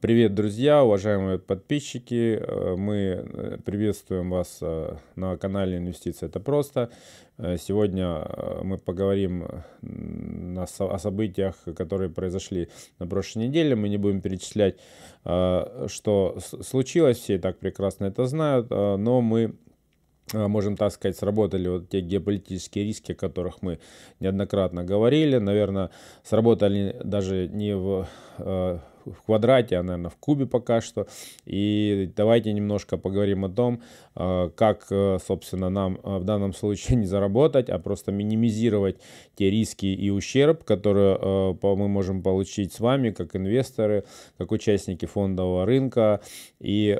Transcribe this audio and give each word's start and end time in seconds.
Привет, 0.00 0.34
друзья, 0.34 0.82
уважаемые 0.82 1.38
подписчики. 1.38 2.38
Э, 2.40 2.74
мы 2.74 2.96
э, 2.96 3.58
приветствуем 3.66 4.30
вас 4.30 4.56
э, 4.62 4.96
на 5.14 5.36
канале 5.36 5.76
Инвестиции 5.76 6.24
это 6.24 6.40
просто. 6.40 6.88
Сегодня 7.36 8.24
мы 8.62 8.78
поговорим 8.78 9.44
о 9.82 10.98
событиях, 10.98 11.56
которые 11.76 12.08
произошли 12.08 12.68
на 12.98 13.06
прошлой 13.08 13.48
неделе. 13.48 13.74
Мы 13.74 13.90
не 13.90 13.98
будем 13.98 14.20
перечислять, 14.20 14.76
что 15.24 16.38
случилось, 16.62 17.18
все 17.18 17.34
и 17.34 17.38
так 17.38 17.58
прекрасно 17.58 18.04
это 18.04 18.24
знают, 18.26 18.70
но 18.70 19.20
мы 19.20 19.56
можем 20.32 20.76
так 20.76 20.92
сказать, 20.92 21.16
сработали 21.16 21.66
вот 21.66 21.88
те 21.88 22.02
геополитические 22.02 22.84
риски, 22.84 23.12
о 23.12 23.16
которых 23.16 23.62
мы 23.62 23.80
неоднократно 24.20 24.84
говорили. 24.84 25.38
Наверное, 25.38 25.90
сработали 26.22 26.96
даже 27.02 27.48
не 27.48 27.74
в 27.74 28.06
в 29.06 29.22
квадрате, 29.22 29.76
а, 29.76 29.82
наверное, 29.82 30.10
в 30.10 30.16
кубе 30.16 30.46
пока 30.46 30.80
что. 30.80 31.06
И 31.44 32.10
давайте 32.16 32.52
немножко 32.52 32.96
поговорим 32.96 33.44
о 33.44 33.48
том, 33.48 33.82
э, 34.16 34.50
как, 34.56 34.86
э, 34.90 35.18
собственно, 35.24 35.70
нам 35.70 35.98
э, 36.02 36.18
в 36.18 36.24
данном 36.24 36.52
случае 36.52 36.96
не 36.98 37.06
заработать, 37.06 37.68
а 37.68 37.78
просто 37.78 38.12
минимизировать 38.12 38.96
те 39.36 39.50
риски 39.50 39.86
и 39.86 40.10
ущерб, 40.10 40.64
которые 40.64 41.18
мы 41.62 41.88
можем 41.88 42.22
получить 42.22 42.72
с 42.72 42.80
вами, 42.80 43.10
как 43.10 43.36
инвесторы, 43.36 44.04
как 44.38 44.52
участники 44.52 45.06
фондового 45.06 45.66
рынка. 45.66 46.20
И 46.60 46.98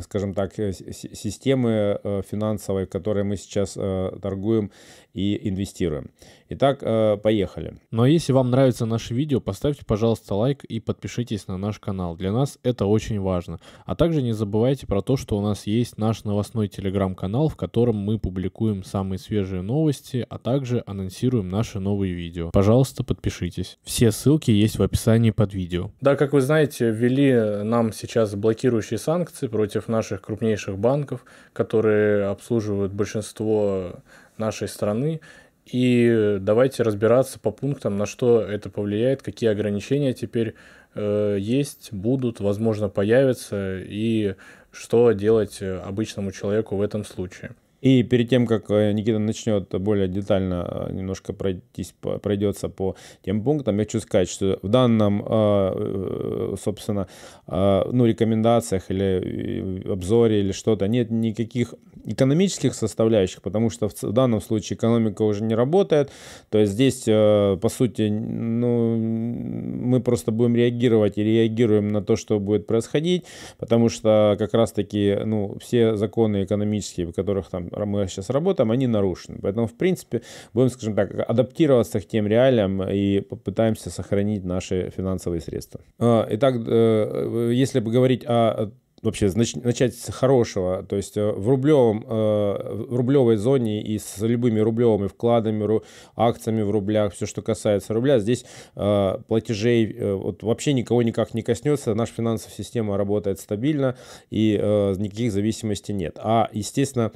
скажем 0.00 0.34
так, 0.34 0.54
системы 0.54 2.00
финансовой, 2.30 2.86
в 2.86 2.90
которой 2.90 3.24
мы 3.24 3.36
сейчас 3.36 3.74
торгуем 3.74 4.70
и 5.12 5.48
инвестируем. 5.48 6.10
Итак, 6.48 6.80
поехали. 7.22 7.74
Но 7.90 8.06
если 8.06 8.32
вам 8.32 8.50
нравится 8.50 8.86
наше 8.86 9.14
видео, 9.14 9.40
поставьте, 9.40 9.84
пожалуйста, 9.84 10.34
лайк 10.34 10.64
и 10.64 10.80
подпишитесь 10.80 11.10
подпишитесь 11.10 11.48
на 11.48 11.56
наш 11.56 11.78
канал. 11.78 12.16
Для 12.16 12.32
нас 12.32 12.58
это 12.62 12.86
очень 12.86 13.20
важно. 13.20 13.58
А 13.84 13.94
также 13.94 14.22
не 14.22 14.32
забывайте 14.32 14.86
про 14.86 15.02
то, 15.02 15.16
что 15.16 15.36
у 15.36 15.40
нас 15.40 15.66
есть 15.66 15.98
наш 15.98 16.24
новостной 16.24 16.68
телеграм-канал, 16.68 17.48
в 17.48 17.56
котором 17.56 17.96
мы 17.96 18.18
публикуем 18.18 18.84
самые 18.84 19.18
свежие 19.18 19.62
новости, 19.62 20.26
а 20.28 20.38
также 20.38 20.82
анонсируем 20.86 21.48
наши 21.48 21.80
новые 21.80 22.14
видео. 22.14 22.50
Пожалуйста, 22.52 23.04
подпишитесь. 23.04 23.78
Все 23.82 24.12
ссылки 24.12 24.50
есть 24.50 24.78
в 24.78 24.82
описании 24.82 25.30
под 25.30 25.54
видео. 25.54 25.90
Да, 26.00 26.16
как 26.16 26.32
вы 26.32 26.40
знаете, 26.40 26.90
ввели 26.90 27.62
нам 27.64 27.92
сейчас 27.92 28.34
блокирующие 28.34 28.98
санкции 28.98 29.46
против 29.46 29.69
наших 29.88 30.22
крупнейших 30.22 30.78
банков, 30.78 31.24
которые 31.52 32.26
обслуживают 32.26 32.92
большинство 32.92 34.00
нашей 34.36 34.68
страны. 34.68 35.20
И 35.66 36.38
давайте 36.40 36.82
разбираться 36.82 37.38
по 37.38 37.50
пунктам, 37.50 37.96
на 37.96 38.06
что 38.06 38.40
это 38.40 38.70
повлияет, 38.70 39.22
какие 39.22 39.50
ограничения 39.50 40.12
теперь 40.14 40.54
э, 40.94 41.36
есть, 41.38 41.92
будут, 41.92 42.40
возможно, 42.40 42.88
появятся, 42.88 43.78
и 43.78 44.34
что 44.72 45.12
делать 45.12 45.58
э, 45.60 45.78
обычному 45.78 46.32
человеку 46.32 46.76
в 46.76 46.82
этом 46.82 47.04
случае. 47.04 47.52
И 47.80 48.02
перед 48.02 48.28
тем, 48.28 48.46
как 48.46 48.70
э, 48.70 48.92
Никита 48.92 49.18
начнет 49.18 49.68
более 49.80 50.08
детально 50.08 50.88
э, 50.88 50.92
немножко 50.92 51.32
пройтись, 51.32 51.94
пройдется 52.22 52.68
по 52.68 52.96
тем 53.24 53.42
пунктам, 53.42 53.78
я 53.78 53.84
хочу 53.84 54.00
сказать, 54.00 54.28
что 54.28 54.58
в 54.62 54.68
данном, 54.68 55.24
э, 55.26 56.56
собственно, 56.62 57.08
ну, 57.46 58.06
рекомендациях 58.06 58.90
или 58.90 59.90
обзоре 59.90 60.40
или 60.40 60.52
что-то 60.52 60.86
нет 60.88 61.10
никаких 61.10 61.74
экономических 62.04 62.74
составляющих, 62.74 63.42
потому 63.42 63.70
что 63.70 63.88
в 63.88 64.12
данном 64.12 64.40
случае 64.40 64.76
экономика 64.76 65.22
уже 65.22 65.42
не 65.42 65.54
работает. 65.54 66.10
То 66.50 66.58
есть 66.58 66.72
здесь, 66.72 67.04
по 67.04 67.68
сути, 67.68 68.08
ну, 68.08 68.96
мы 68.96 70.00
просто 70.00 70.32
будем 70.32 70.56
реагировать 70.56 71.18
и 71.18 71.24
реагируем 71.24 71.88
на 71.88 72.02
то, 72.02 72.16
что 72.16 72.38
будет 72.38 72.66
происходить, 72.66 73.24
потому 73.58 73.88
что 73.88 74.36
как 74.38 74.54
раз-таки 74.54 75.18
ну, 75.24 75.56
все 75.60 75.96
законы 75.96 76.44
экономические, 76.44 77.06
в 77.06 77.12
которых 77.12 77.48
там 77.48 77.69
мы 77.72 78.06
сейчас 78.08 78.30
работаем, 78.30 78.70
они 78.70 78.86
нарушены. 78.86 79.38
Поэтому, 79.42 79.66
в 79.66 79.74
принципе, 79.74 80.22
будем, 80.52 80.70
скажем 80.70 80.94
так, 80.94 81.28
адаптироваться 81.28 82.00
к 82.00 82.06
тем 82.06 82.26
реалиям 82.26 82.82
и 82.82 83.20
попытаемся 83.20 83.90
сохранить 83.90 84.44
наши 84.44 84.92
финансовые 84.96 85.40
средства. 85.40 85.80
А, 85.98 86.26
итак, 86.30 86.54
э, 86.66 87.50
если 87.52 87.80
говорить 87.80 88.24
о 88.26 88.70
вообще 89.02 89.30
начать 89.62 89.94
с 89.94 90.12
хорошего, 90.12 90.82
то 90.82 90.96
есть 90.96 91.16
э, 91.16 91.32
в, 91.32 91.48
рублевом, 91.48 92.04
э, 92.06 92.08
в 92.08 92.94
рублевой 92.94 93.36
зоне 93.36 93.82
и 93.82 93.98
с 93.98 94.18
любыми 94.20 94.60
рублевыми 94.60 95.08
вкладами, 95.08 95.80
акциями 96.16 96.62
в 96.62 96.70
рублях, 96.70 97.14
все, 97.14 97.26
что 97.26 97.42
касается 97.42 97.94
рубля, 97.94 98.18
здесь 98.18 98.44
платежей 98.74 100.14
вот, 100.14 100.42
вообще 100.42 100.72
никого 100.72 101.02
никак 101.02 101.34
не 101.34 101.42
коснется, 101.42 101.94
наша 101.94 102.14
финансовая 102.14 102.54
система 102.54 102.96
работает 102.96 103.40
стабильно 103.40 103.96
и 104.30 104.58
никаких 104.98 105.32
зависимостей 105.32 105.92
нет. 105.92 106.18
А, 106.18 106.48
естественно, 106.52 107.12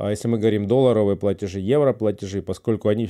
если 0.00 0.28
мы 0.28 0.38
говорим 0.38 0.66
долларовые 0.66 1.16
платежи, 1.16 1.58
евро 1.58 1.92
платежи, 1.92 2.40
поскольку 2.40 2.88
они, 2.88 3.06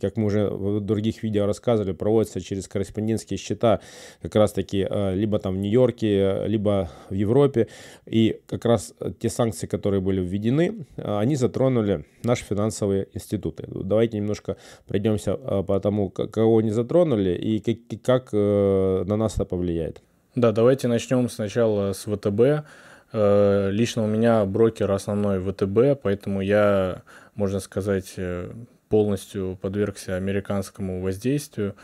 как 0.00 0.16
мы 0.16 0.26
уже 0.26 0.48
в 0.48 0.80
других 0.80 1.22
видео 1.22 1.46
рассказывали, 1.46 1.92
проводятся 1.92 2.40
через 2.40 2.68
корреспондентские 2.68 3.38
счета 3.38 3.80
как 4.22 4.36
раз-таки 4.36 4.86
э, 4.88 5.14
либо 5.14 5.38
там 5.38 5.54
в 5.54 5.58
Нью-Йорке, 5.58 6.46
либо 6.46 6.90
в 7.10 7.14
Европе, 7.14 7.66
и 8.06 8.40
как 8.46 8.64
раз 8.64 8.94
те 9.18 9.28
санкции, 9.28 9.66
которые 9.66 10.00
были 10.00 10.20
введены, 10.20 10.86
э, 10.96 11.18
они 11.18 11.34
затронули 11.34 12.04
наши 12.22 12.44
финансовые 12.44 13.08
институты. 13.14 13.64
Давайте 13.68 14.16
немножко 14.16 14.56
пройдемся 14.86 15.32
э, 15.32 15.62
по 15.66 15.80
тому, 15.80 16.10
кого 16.10 16.58
они 16.58 16.70
затронули 16.70 17.30
и 17.30 17.58
как 17.98 18.32
на 18.32 19.16
нас 19.16 19.34
это 19.34 19.44
повлияет. 19.44 20.02
Да, 20.34 20.52
давайте 20.52 20.86
начнем 20.88 21.28
сначала 21.28 21.92
с 21.92 22.04
ВТБ. 22.04 22.66
Э, 23.12 23.70
лично 23.70 24.04
у 24.04 24.06
меня 24.06 24.44
брокер 24.44 24.90
основной 24.90 25.40
ВТБ, 25.40 26.00
поэтому 26.02 26.40
я, 26.40 27.02
можно 27.34 27.60
сказать, 27.60 28.14
э, 28.16 28.50
полностью 28.88 29.58
подвергся 29.60 30.16
американскому 30.16 31.00
воздействию. 31.00 31.74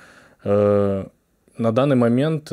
Э, 0.44 1.06
на 1.56 1.72
данный 1.72 1.96
момент 1.96 2.48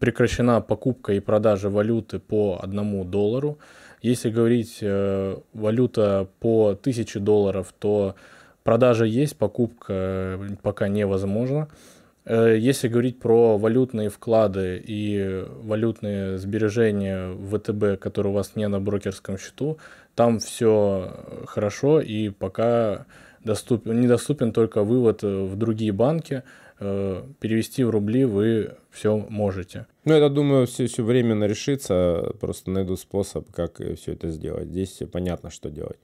прекращена 0.00 0.60
покупка 0.60 1.12
и 1.12 1.20
продажа 1.20 1.68
валюты 1.68 2.18
по 2.18 2.58
одному 2.60 3.04
доллару. 3.04 3.58
Если 4.00 4.30
говорить 4.30 4.82
валюта 5.52 6.26
по 6.40 6.70
1000 6.70 7.20
долларов, 7.20 7.74
то 7.78 8.14
продажа 8.64 9.04
есть, 9.04 9.36
покупка 9.36 10.40
пока 10.62 10.88
невозможна. 10.88 11.68
Э, 12.30 12.56
если 12.56 12.86
говорить 12.86 13.18
про 13.18 13.58
валютные 13.58 14.08
вклады 14.08 14.80
и 14.86 15.44
валютные 15.62 16.38
сбережения 16.38 17.30
в 17.30 17.58
ВТБ, 17.58 18.00
которые 18.00 18.32
у 18.32 18.34
вас 18.34 18.54
не 18.54 18.68
на 18.68 18.78
брокерском 18.80 19.36
счету, 19.36 19.78
там 20.14 20.38
все 20.38 21.44
хорошо 21.46 22.00
и 22.00 22.28
пока 22.28 23.06
доступен, 23.42 24.00
недоступен 24.00 24.52
только 24.52 24.84
вывод 24.84 25.24
в 25.24 25.56
другие 25.56 25.90
банки. 25.90 26.44
Э, 26.78 27.24
перевести 27.40 27.82
в 27.82 27.90
рубли 27.90 28.24
вы 28.24 28.76
все 28.92 29.16
можете. 29.16 29.86
Ну, 30.04 30.14
это, 30.14 30.32
думаю, 30.32 30.68
все, 30.68 30.86
все 30.86 31.02
временно 31.02 31.44
решится. 31.44 32.32
Просто 32.40 32.70
найду 32.70 32.96
способ, 32.96 33.50
как 33.50 33.80
все 33.96 34.12
это 34.12 34.30
сделать. 34.30 34.68
Здесь 34.68 35.02
понятно, 35.12 35.50
что 35.50 35.68
делать. 35.68 35.98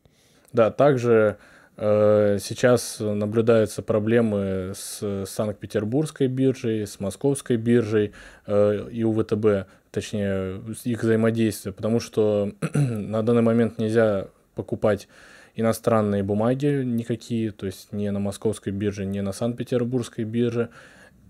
Да, 0.53 0.73
также 0.73 1.13
Э, 1.13 1.56
сейчас 1.79 3.01
наблюдаются 3.01 3.83
проблемы 3.83 4.73
с 4.75 5.27
Санкт-Петербургской 5.27 6.27
биржей, 6.27 6.87
с 6.87 7.01
Московской 7.01 7.59
биржей 7.59 8.13
э, 8.47 8.89
и 8.91 9.05
у 9.05 9.13
ВТБ, 9.13 9.69
точнее, 9.91 10.63
их 10.85 11.03
взаимодействие, 11.03 11.75
потому 11.75 12.01
что 12.01 12.53
на 12.75 13.23
данный 13.23 13.43
момент 13.43 13.79
нельзя 13.79 14.29
покупать 14.55 15.07
иностранные 15.55 16.23
бумаги 16.23 16.83
никакие, 16.83 17.51
то 17.51 17.67
есть 17.67 17.93
ни 17.93 18.09
на 18.09 18.21
Московской 18.21 18.73
бирже, 18.73 19.05
ни 19.05 19.21
на 19.21 19.33
Санкт-Петербургской 19.33 20.25
бирже. 20.25 20.71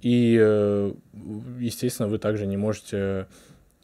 И, 0.03 0.37
э, 0.41 0.93
естественно, 1.59 2.09
вы 2.09 2.19
также 2.19 2.47
не 2.47 2.57
можете 2.57 3.27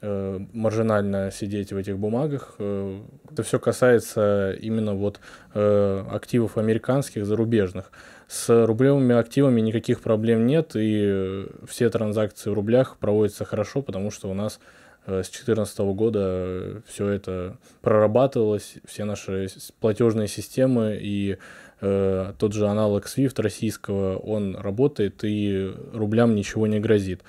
Э, 0.05 0.41
маржинально 0.53 1.31
сидеть 1.31 1.73
в 1.73 1.77
этих 1.77 1.97
бумагах. 1.97 2.57
Э, 2.59 3.01
это 3.31 3.45
все 3.45 3.61
касается 3.61 4.51
именно 4.61 4.95
вот 4.95 5.21
э, 5.55 6.05
активов 6.11 6.59
американских, 6.59 7.25
зарубежных. 7.25 7.93
С 8.27 8.67
рублевыми 8.67 9.15
активами 9.15 9.61
никаких 9.61 10.01
проблем 10.01 10.45
нет, 10.45 10.73
и 10.75 11.47
все 11.69 11.89
транзакции 11.89 12.51
в 12.51 12.55
рублях 12.55 12.97
проводятся 12.99 13.45
хорошо, 13.45 13.81
потому 13.81 14.11
что 14.11 14.29
у 14.29 14.35
нас 14.35 14.59
с 15.07 15.29
2014 15.31 15.79
года 15.79 16.83
все 16.89 17.09
это 17.09 17.57
прорабатывалось, 17.81 18.75
все 18.85 19.05
наши 19.05 19.47
платежные 19.79 20.27
системы 20.27 20.99
и 21.01 21.39
тот 21.81 22.53
же 22.53 22.69
аналог 22.69 23.07
SWIFT 23.07 23.43
российского, 23.43 24.17
он 24.17 24.57
работает, 24.57 25.25
и 25.25 25.73
рублям 25.93 26.35
ничего 26.35 26.67
не 26.69 26.81
грозит. 26.81 27.23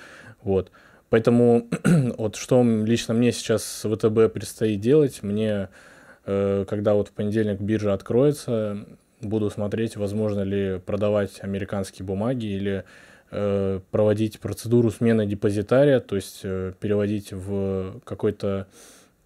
Вот. 0.44 0.72
Поэтому 1.14 1.68
вот 2.18 2.38
что 2.38 2.64
лично 2.64 3.14
мне 3.14 3.32
сейчас 3.32 3.64
с 3.64 3.88
ВТБ 3.88 4.34
предстоит 4.34 4.80
делать, 4.80 5.22
мне, 5.22 5.70
э, 6.26 6.66
когда 6.68 6.96
вот 6.96 7.10
в 7.10 7.12
понедельник 7.12 7.62
биржа 7.62 7.94
откроется, 7.94 8.84
буду 9.22 9.52
смотреть, 9.52 9.96
возможно 9.96 10.42
ли 10.42 10.80
продавать 10.80 11.44
американские 11.44 12.04
бумаги 12.04 12.48
или 12.48 12.84
э, 13.30 13.80
проводить 13.92 14.40
процедуру 14.40 14.90
смены 14.90 15.28
депозитария, 15.28 16.00
то 16.00 16.16
есть 16.16 16.40
э, 16.46 16.74
переводить 16.80 17.32
в 17.32 18.00
какой-то 18.06 18.66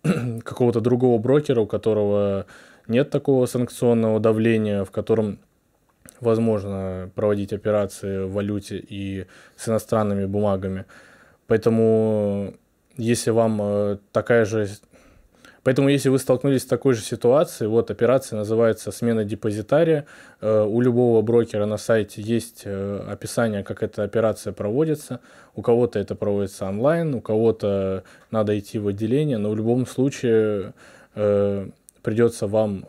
какого-то 0.44 0.82
другого 0.82 1.18
брокера, 1.20 1.62
у 1.62 1.68
которого 1.68 2.48
нет 2.90 3.12
такого 3.12 3.46
санкционного 3.46 4.20
давления, 4.20 4.84
в 4.84 4.92
котором 4.92 5.40
возможно 6.20 7.10
проводить 7.16 7.54
операции 7.54 8.26
в 8.26 8.34
валюте 8.34 8.78
и 8.78 9.26
с 9.56 9.70
иностранными 9.70 10.26
бумагами. 10.26 10.84
Поэтому 11.48 12.54
если 12.98 13.32
вам 13.32 13.60
э, 13.62 13.98
такая 14.12 14.46
же 14.46 14.68
Поэтому, 15.64 15.90
если 15.90 16.08
вы 16.08 16.18
столкнулись 16.18 16.62
с 16.62 16.66
такой 16.66 16.94
же 16.94 17.02
ситуацией, 17.02 17.68
вот 17.68 17.92
операция 17.92 18.38
называется 18.38 18.90
смена 18.92 19.26
депозитария. 19.26 20.06
Э, 20.40 20.64
у 20.64 20.80
любого 20.80 21.22
брокера 21.22 21.66
на 21.66 21.76
сайте 21.76 22.22
есть 22.22 22.62
э, 22.64 23.06
описание, 23.06 23.64
как 23.64 23.84
эта 23.84 24.04
операция 24.04 24.54
проводится. 24.54 25.20
У 25.56 25.62
кого-то 25.62 26.00
это 26.00 26.16
проводится 26.16 26.68
онлайн, 26.68 27.14
у 27.16 27.22
кого-то 27.22 28.04
надо 28.32 28.58
идти 28.58 28.80
в 28.80 28.88
отделение, 28.88 29.38
но 29.38 29.50
в 29.50 29.58
любом 29.58 29.86
случае 29.86 30.74
придется 32.04 32.46
вам 32.46 32.86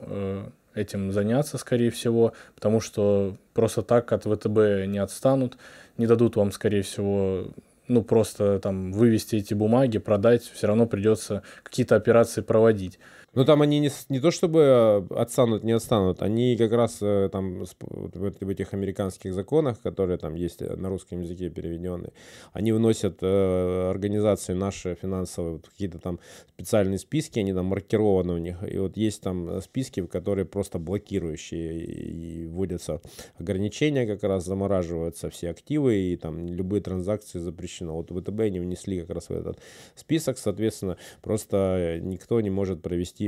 этим 0.74 1.12
заняться, 1.12 1.56
скорее 1.56 1.90
всего, 1.90 2.34
потому 2.54 2.80
что 2.80 3.36
просто 3.54 3.80
так 3.80 4.12
от 4.12 4.24
ВТБ 4.24 4.86
не 4.86 4.98
отстанут, 4.98 5.56
не 5.96 6.06
дадут 6.06 6.36
вам, 6.36 6.52
скорее 6.52 6.82
всего, 6.82 7.46
ну, 7.88 8.02
просто 8.02 8.58
там 8.60 8.92
вывести 8.92 9.36
эти 9.36 9.54
бумаги, 9.54 9.98
продать, 9.98 10.42
все 10.42 10.66
равно 10.66 10.86
придется 10.86 11.42
какие-то 11.62 11.96
операции 11.96 12.40
проводить. 12.42 12.98
Ну, 13.38 13.44
там 13.44 13.62
они 13.62 13.78
не, 13.78 13.90
не 14.08 14.18
то 14.18 14.32
чтобы 14.32 14.60
э, 14.60 15.14
отстанут, 15.14 15.62
не 15.62 15.70
отстанут, 15.70 16.22
они 16.22 16.56
как 16.56 16.72
раз 16.72 16.98
э, 17.02 17.28
там 17.30 17.62
в, 17.62 18.50
этих 18.50 18.74
американских 18.74 19.32
законах, 19.32 19.80
которые 19.80 20.18
там 20.18 20.34
есть 20.34 20.60
э, 20.60 20.74
на 20.74 20.88
русском 20.88 21.20
языке 21.20 21.48
переведенные, 21.48 22.10
они 22.52 22.72
вносят 22.72 23.22
организации 23.22 24.54
наши 24.54 24.96
финансовые, 25.00 25.52
вот 25.52 25.68
какие-то 25.68 26.00
там 26.00 26.18
специальные 26.54 26.98
списки, 26.98 27.38
они 27.38 27.54
там 27.54 27.66
маркированы 27.66 28.32
у 28.32 28.38
них, 28.38 28.56
и 28.68 28.76
вот 28.76 28.96
есть 28.96 29.22
там 29.22 29.62
списки, 29.62 30.04
которые 30.04 30.44
просто 30.44 30.80
блокирующие, 30.80 31.84
и, 31.84 32.46
вводятся 32.46 33.00
ограничения 33.38 34.04
как 34.04 34.24
раз, 34.24 34.46
замораживаются 34.46 35.30
все 35.30 35.50
активы, 35.50 35.94
и 35.94 36.16
там 36.16 36.44
любые 36.48 36.82
транзакции 36.82 37.38
запрещены. 37.38 37.92
Вот 37.92 38.10
ВТБ 38.10 38.40
они 38.40 38.58
внесли 38.58 39.00
как 39.02 39.10
раз 39.10 39.28
в 39.28 39.32
этот 39.32 39.60
список, 39.94 40.38
соответственно, 40.38 40.96
просто 41.22 42.00
никто 42.02 42.40
не 42.40 42.50
может 42.50 42.82
провести 42.82 43.27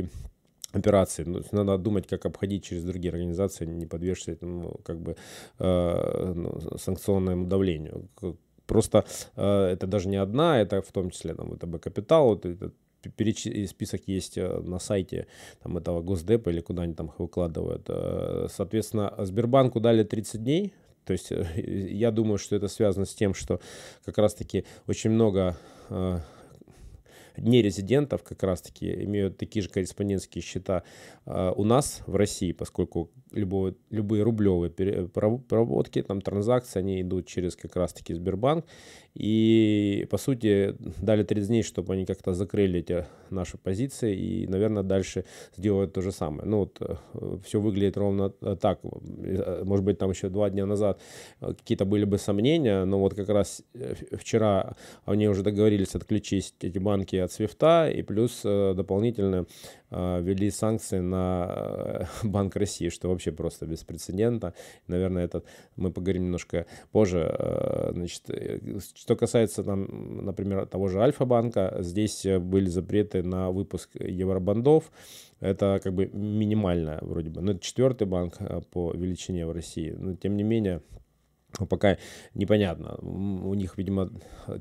операции. 0.73 1.25
Ну, 1.25 1.43
надо 1.53 1.79
думать, 1.79 2.07
как 2.07 2.27
обходить 2.27 2.65
через 2.65 2.85
другие 2.85 3.11
организации, 3.11 3.67
не 3.67 3.87
подвергшись 3.87 4.29
этому 4.29 4.81
как 4.85 5.01
бы 5.01 5.17
э, 5.59 6.33
ну, 6.35 6.79
санкционному 6.79 7.47
давлению. 7.47 8.09
Просто 8.67 9.05
э, 9.37 9.73
это 9.73 9.87
даже 9.87 10.09
не 10.09 10.17
одна, 10.17 10.61
это 10.61 10.81
в 10.81 10.93
том 10.93 11.11
числе 11.11 11.35
там 11.35 11.51
ВТБ 11.51 11.81
Капитал, 11.83 12.29
вот 12.29 12.47
этот 12.47 12.75
переч... 13.17 13.47
список 13.69 14.03
есть 14.07 14.39
э, 14.39 14.61
на 14.61 14.79
сайте 14.79 15.27
там, 15.63 15.77
этого 15.77 16.03
Госдепа 16.03 16.51
или 16.51 16.61
куда 16.61 16.83
они 16.83 16.95
там 16.95 17.07
их 17.07 17.19
выкладывают. 17.19 17.87
Э, 17.89 18.47
соответственно, 18.51 19.15
Сбербанку 19.19 19.81
дали 19.81 20.05
30 20.05 20.43
дней, 20.43 20.75
то 21.05 21.13
есть 21.13 21.33
э, 21.33 21.45
я 21.57 22.11
думаю, 22.11 22.39
что 22.39 22.57
это 22.57 22.69
связано 22.69 23.07
с 23.07 23.15
тем, 23.15 23.35
что 23.35 23.61
как 24.05 24.19
раз-таки 24.19 24.65
очень 24.87 25.11
много 25.11 25.57
нерезидентов 27.37 28.23
как 28.23 28.43
раз-таки 28.43 29.05
имеют 29.05 29.39
такие 29.39 29.63
же 29.63 29.69
корреспондентские 29.69 30.43
счета 30.43 30.83
а, 31.27 31.53
у 31.53 31.65
нас 31.65 32.03
в 32.07 32.17
России, 32.17 32.53
поскольку 32.53 33.11
любого, 33.33 33.75
любые 33.91 34.23
рублевые 34.23 34.71
проводки, 34.71 36.03
там 36.03 36.21
транзакции, 36.21 36.79
они 36.79 37.03
идут 37.03 37.27
через 37.27 37.57
как 37.57 37.77
раз-таки 37.77 38.15
Сбербанк. 38.15 38.65
И, 39.15 40.07
по 40.11 40.19
сути, 40.19 40.77
дали 41.03 41.25
30 41.25 41.49
дней, 41.49 41.63
чтобы 41.63 41.95
они 41.95 42.07
как-то 42.07 42.33
закрыли 42.33 42.81
эти 42.81 43.07
наши 43.31 43.59
позиции 43.59 44.17
и, 44.17 44.47
наверное, 44.47 44.83
дальше 44.83 45.25
сделают 45.57 45.93
то 45.93 46.01
же 46.01 46.13
самое. 46.13 46.49
Ну, 46.49 46.59
вот 46.59 46.79
э, 46.81 46.97
все 47.45 47.61
выглядит 47.61 47.97
ровно 47.97 48.33
э, 48.41 48.57
так. 48.61 48.81
Э, 48.85 49.63
может 49.65 49.85
быть, 49.85 49.99
там 49.99 50.11
еще 50.11 50.29
два 50.29 50.49
дня 50.51 50.67
назад 50.67 51.01
какие-то 51.41 51.85
были 51.85 52.05
бы 52.05 52.19
сомнения, 52.19 52.85
но 52.85 53.01
вот 53.01 53.15
как 53.15 53.29
раз 53.29 53.63
вчера 54.13 54.77
они 55.05 55.29
уже 55.29 55.43
договорились 55.43 55.95
отключить 55.95 56.55
эти 56.61 56.79
банки 56.79 57.17
от 57.17 57.33
свифта 57.33 57.91
и 57.91 58.03
плюс 58.03 58.43
дополнительно 58.43 59.47
ввели 59.91 60.51
санкции 60.51 61.01
на 61.01 62.09
Банк 62.23 62.57
России, 62.57 62.89
что 62.89 63.09
вообще 63.09 63.33
просто 63.33 63.67
беспрецедентно. 63.67 64.55
Наверное, 64.87 65.25
этот 65.25 65.45
мы 65.77 65.91
поговорим 65.91 66.25
немножко 66.25 66.67
позже. 66.93 67.91
Значит, 67.93 68.31
что 68.95 69.17
касается, 69.17 69.65
там, 69.65 70.25
например, 70.25 70.67
того 70.67 70.89
же 70.89 71.01
Альфа-банка, 71.01 71.77
здесь 71.81 72.25
э, 72.27 72.39
были 72.39 72.69
запреты 72.69 73.23
на 73.23 73.51
выпуск 73.51 73.91
евробандов. 73.95 74.91
Это 75.41 75.81
как 75.83 75.95
бы 75.95 76.07
минимальная 76.13 76.99
вроде 77.03 77.31
бы. 77.31 77.41
Но 77.41 77.53
это 77.53 77.61
четвертый 77.61 78.07
банк 78.07 78.37
э, 78.39 78.61
по 78.71 78.93
величине 78.93 79.47
в 79.47 79.53
России. 79.53 79.95
Но 79.97 80.15
тем 80.15 80.37
не 80.37 80.43
менее, 80.43 80.83
пока 81.69 81.99
непонятно. 82.35 82.97
У 83.01 83.55
них, 83.55 83.77
видимо, 83.79 84.11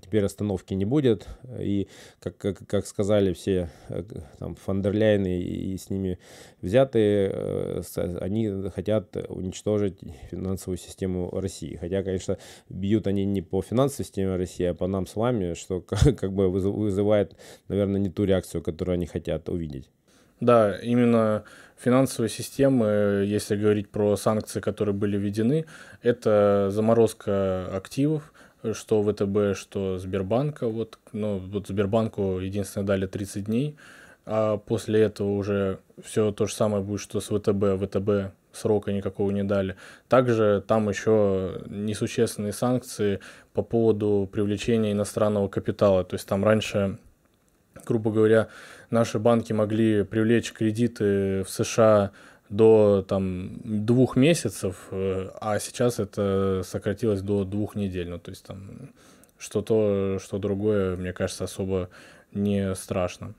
теперь 0.02 0.26
остановки 0.26 0.74
не 0.74 0.86
будет. 0.86 1.28
И, 1.60 1.88
как, 2.20 2.38
как, 2.38 2.68
как 2.68 2.86
сказали 2.86 3.34
все 3.34 3.70
э, 3.90 4.04
там, 4.38 4.56
Фандерляйны 4.56 5.42
и 5.42 5.78
с 5.78 5.90
ними 5.90 6.20
взятые, 6.62 7.32
э, 7.34 7.82
они 8.20 8.70
хотят 8.74 9.16
уничтожить 9.30 10.00
финансовую 10.32 10.78
систему 10.78 11.30
России. 11.32 11.76
Хотя, 11.76 12.04
конечно, 12.04 12.38
бьют 12.70 13.08
они 13.08 13.26
не 13.26 13.42
по 13.42 13.62
финансовой 13.62 14.06
системе 14.06 14.36
России, 14.36 14.66
а 14.66 14.74
по 14.74 14.88
нам 14.88 15.08
с 15.08 15.16
вами, 15.16 15.54
что 15.54 15.82
как 15.82 16.34
бы 16.34 16.50
вызывает, 16.50 17.36
наверное, 17.68 18.00
не 18.00 18.10
ту 18.10 18.24
реакцию, 18.24 18.64
которую 18.64 18.96
они 18.96 19.06
хотят 19.06 19.50
увидеть. 19.50 19.90
Да, 20.40 20.78
именно 20.78 21.44
финансовые 21.78 22.30
системы, 22.30 23.24
если 23.26 23.56
говорить 23.56 23.90
про 23.90 24.16
санкции, 24.18 24.60
которые 24.60 24.96
были 24.96 25.18
введены, 25.18 25.66
это 26.02 26.70
заморозка 26.72 27.68
активов, 27.76 28.34
что 28.74 29.04
ВТБ, 29.04 29.58
что 29.58 29.98
Сбербанка. 29.98 30.68
Вот, 30.68 31.00
ну, 31.14 31.40
вот 31.40 31.68
Сбербанку 31.68 32.40
единственное 32.40 32.86
дали 32.86 33.06
30 33.06 33.46
дней, 33.46 33.76
а 34.26 34.58
после 34.58 35.02
этого 35.02 35.32
уже 35.32 35.80
все 36.04 36.32
то 36.32 36.46
же 36.46 36.54
самое 36.54 36.84
будет, 36.84 37.02
что 37.02 37.20
с 37.22 37.28
ВТБ. 37.28 37.82
ВТБ 37.84 38.34
срока 38.52 38.92
никакого 38.92 39.32
не 39.32 39.44
дали. 39.44 39.76
Также 40.08 40.64
там 40.68 40.90
еще 40.90 41.62
несущественные 41.68 42.54
санкции 42.54 43.20
по 43.54 43.62
поводу 43.64 44.30
привлечения 44.32 44.92
иностранного 44.92 45.48
капитала. 45.48 46.04
То 46.04 46.16
есть 46.16 46.28
там 46.28 46.44
раньше, 46.44 46.98
грубо 47.86 48.12
говоря, 48.12 48.50
наши 48.90 49.19
банки 49.19 49.54
могли 49.54 50.04
привлечь 50.04 50.52
кредиты 50.54 51.44
в 51.44 51.50
США 51.50 52.12
до 52.50 53.06
там, 53.08 53.60
двух 53.64 54.16
месяцев, 54.16 54.88
э, 54.92 55.30
а 55.40 55.60
сейчас 55.60 56.00
это 56.00 56.64
сократилось 56.66 57.22
до 57.22 57.44
двух 57.44 57.76
недель. 57.76 58.10
Ну, 58.10 58.19
то 58.19 58.31
есть 58.31 58.46
там 58.46 58.92
что 59.38 59.62
то, 59.62 60.18
что 60.22 60.38
другое, 60.38 60.98
мне 60.98 61.14
кажется, 61.14 61.46
особо 61.46 61.90
не 62.34 62.76
страшно. 62.76 63.34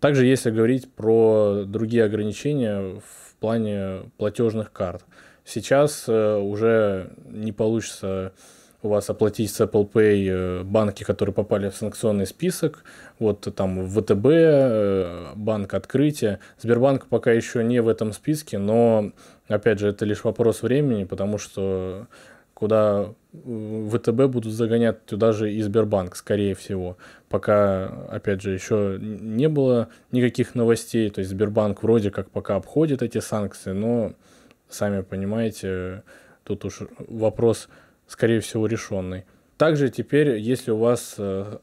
Также, 0.00 0.26
если 0.26 0.50
говорить 0.50 0.92
про 0.92 1.64
другие 1.66 2.04
ограничения 2.04 3.00
в 3.00 3.34
плане 3.38 4.10
платежных 4.16 4.72
карт, 4.72 5.04
сейчас 5.44 6.04
э, 6.08 6.36
уже 6.36 7.12
не 7.26 7.52
получится 7.52 8.32
у 8.82 8.88
вас 8.88 9.10
оплатить 9.10 9.50
с 9.50 9.60
Apple 9.60 9.90
Pay 9.90 10.28
э, 10.28 10.62
банки, 10.62 11.04
которые 11.04 11.34
попали 11.34 11.68
в 11.68 11.76
санкционный 11.76 12.26
список, 12.26 12.84
вот 13.18 13.40
там 13.54 13.86
ВТБ, 13.88 14.26
э, 14.26 15.32
банк 15.34 15.74
открытия. 15.74 16.40
Сбербанк 16.58 17.06
пока 17.06 17.32
еще 17.32 17.62
не 17.62 17.80
в 17.80 17.88
этом 17.88 18.12
списке, 18.12 18.58
но, 18.58 19.12
опять 19.48 19.78
же, 19.78 19.88
это 19.88 20.04
лишь 20.04 20.24
вопрос 20.24 20.62
времени, 20.62 21.04
потому 21.04 21.38
что 21.38 22.06
куда 22.54 23.14
э, 23.32 23.88
ВТБ 23.90 24.32
будут 24.32 24.52
загонять, 24.52 25.04
туда 25.06 25.32
же 25.32 25.52
и 25.52 25.60
Сбербанк, 25.62 26.16
скорее 26.16 26.54
всего. 26.54 26.96
Пока, 27.28 27.86
опять 28.10 28.42
же, 28.42 28.50
еще 28.50 28.98
не 29.00 29.48
было 29.48 29.88
никаких 30.10 30.54
новостей, 30.54 31.10
то 31.10 31.20
есть 31.20 31.30
Сбербанк 31.30 31.82
вроде 31.82 32.10
как 32.10 32.30
пока 32.30 32.56
обходит 32.56 33.02
эти 33.02 33.18
санкции, 33.18 33.72
но, 33.72 34.12
сами 34.68 35.02
понимаете, 35.02 36.02
тут 36.44 36.64
уж 36.64 36.80
вопрос 37.08 37.68
скорее 38.10 38.40
всего, 38.40 38.66
решенный. 38.66 39.24
Также 39.56 39.88
теперь, 39.88 40.38
если 40.38 40.72
у 40.72 40.78
вас 40.78 41.14
э, 41.18 41.58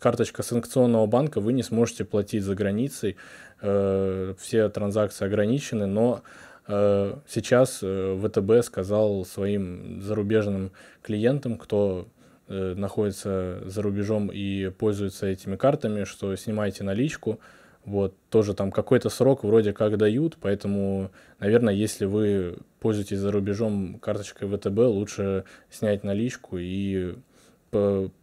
карточка 0.00 0.42
санкционного 0.42 1.06
банка, 1.06 1.40
вы 1.40 1.52
не 1.52 1.62
сможете 1.62 2.04
платить 2.04 2.42
за 2.42 2.54
границей. 2.54 3.16
Э, 3.60 4.34
все 4.38 4.68
транзакции 4.70 5.24
ограничены, 5.24 5.86
но 5.86 6.22
э, 6.66 7.14
сейчас 7.28 7.76
ВТБ 7.78 8.64
сказал 8.64 9.24
своим 9.24 10.02
зарубежным 10.02 10.72
клиентам, 11.02 11.56
кто 11.56 12.08
находится 12.48 13.60
за 13.66 13.82
рубежом 13.82 14.30
и 14.32 14.70
пользуется 14.70 15.26
этими 15.26 15.56
картами, 15.56 16.04
что 16.04 16.34
снимайте 16.34 16.82
наличку, 16.82 17.40
Вот, 17.88 18.14
тоже 18.28 18.52
там 18.52 18.70
какой-то 18.70 19.08
срок 19.08 19.44
вроде 19.44 19.72
как 19.72 19.96
дают, 19.96 20.36
поэтому, 20.38 21.10
наверное, 21.40 21.72
если 21.72 22.04
вы 22.04 22.58
пользуетесь 22.80 23.16
за 23.16 23.32
рубежом 23.32 23.98
карточкой 23.98 24.46
ВТБ, 24.46 24.78
лучше 24.78 25.44
снять 25.70 26.04
наличку 26.04 26.58
и 26.58 27.14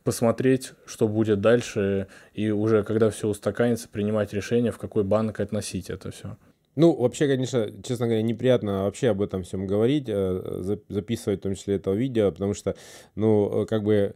посмотреть, 0.03 0.73
что 0.85 1.07
будет 1.07 1.41
дальше, 1.41 2.07
и 2.35 2.51
уже 2.51 2.83
когда 2.83 3.09
все 3.09 3.27
устаканится, 3.27 3.89
принимать 3.89 4.33
решение, 4.33 4.71
в 4.71 4.77
какой 4.77 5.03
банк 5.03 5.39
относить 5.39 5.89
это 5.89 6.11
все. 6.11 6.37
Ну, 6.75 6.93
вообще, 6.93 7.27
конечно, 7.27 7.71
честно 7.83 8.05
говоря, 8.05 8.21
неприятно 8.21 8.83
вообще 8.83 9.09
об 9.09 9.21
этом 9.21 9.43
всем 9.43 9.65
говорить, 9.65 10.05
э, 10.07 10.77
записывать 10.89 11.39
в 11.39 11.43
том 11.43 11.55
числе 11.55 11.75
это 11.75 11.91
видео, 11.91 12.31
потому 12.31 12.53
что, 12.53 12.75
ну, 13.15 13.63
э, 13.63 13.65
как 13.65 13.83
бы 13.83 14.13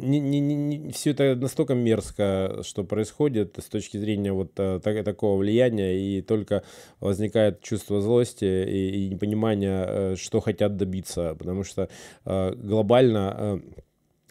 не, 0.00 0.20
не, 0.20 0.40
не, 0.40 0.92
все 0.92 1.10
это 1.10 1.34
настолько 1.36 1.74
мерзко, 1.74 2.60
что 2.62 2.84
происходит 2.84 3.58
с 3.58 3.66
точки 3.66 3.96
зрения 3.96 4.32
вот 4.32 4.52
э, 4.58 4.80
так, 4.82 5.04
такого 5.04 5.38
влияния, 5.38 5.98
и 5.98 6.22
только 6.22 6.62
возникает 7.00 7.62
чувство 7.62 8.00
злости 8.00 8.44
и, 8.44 9.06
и 9.06 9.08
непонимания, 9.08 10.16
что 10.16 10.40
хотят 10.40 10.76
добиться, 10.76 11.34
потому 11.38 11.64
что 11.64 11.88
глобально 12.24 13.62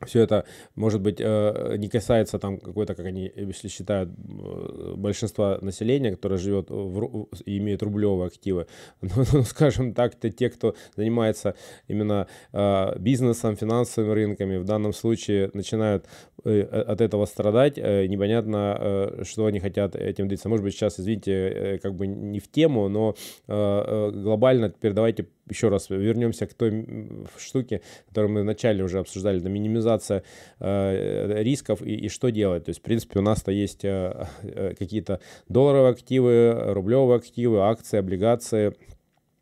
все 0.04 0.22
это, 0.22 0.46
может 0.76 1.02
быть, 1.02 1.18
э, 1.20 1.76
не 1.78 1.88
касается 1.88 2.38
там 2.38 2.60
какой-то, 2.60 2.96
как 2.96 3.06
они 3.06 3.32
если 3.36 3.70
считают, 3.70 4.10
э, 4.10 4.94
большинства 4.98 5.58
населения, 5.62 6.12
которое 6.12 6.38
живет 6.38 6.70
в, 6.70 7.30
и 7.46 7.58
имеет 7.60 7.82
рублевые 7.82 8.28
активы. 8.28 8.68
Но, 9.02 9.24
ну, 9.32 9.44
скажем 9.44 9.94
так, 9.94 10.16
это 10.16 10.30
те, 10.32 10.50
кто 10.50 10.76
занимается 10.98 11.56
именно 11.88 12.28
э, 12.52 13.00
бизнесом, 13.00 13.56
финансовыми 13.56 14.12
рынками, 14.12 14.58
в 14.58 14.66
данном 14.66 14.94
случае 14.94 15.50
начинают 15.54 16.06
от 16.44 17.02
этого 17.02 17.26
страдать. 17.26 17.78
Непонятно, 17.78 19.24
что 19.24 19.48
они 19.48 19.60
хотят 19.60 19.96
этим 19.96 20.26
добиться. 20.26 20.48
Может 20.48 20.64
быть, 20.64 20.76
сейчас, 20.76 21.00
извините, 21.00 21.80
как 21.82 21.96
бы 21.96 22.06
не 22.06 22.40
в 22.40 22.52
тему, 22.52 22.88
но 22.88 23.16
глобально 23.48 24.70
теперь 24.70 24.94
давайте 24.94 25.26
еще 25.50 25.70
раз 25.70 25.90
вернемся 25.90 26.48
к 26.48 26.54
той 26.54 27.28
штуке, 27.38 27.82
которую 28.08 28.32
мы 28.32 28.42
вначале 28.42 28.84
уже 28.84 29.00
обсуждали, 29.00 29.40
это 29.40 29.50
минимизация 29.50 30.24
э, 30.60 31.44
рисков 31.44 31.82
и, 31.82 31.96
и 31.96 32.10
что 32.10 32.30
делать. 32.32 32.66
То 32.66 32.70
есть, 32.70 32.80
в 32.80 32.84
принципе, 32.84 33.20
у 33.20 33.22
нас-то 33.22 33.52
есть 33.52 33.86
э, 33.86 34.28
э, 34.42 34.74
какие-то 34.78 35.20
долларовые 35.48 35.92
активы, 35.92 36.74
рублевые 36.74 37.18
активы, 37.18 37.60
акции, 37.60 38.00
облигации, 38.00 38.76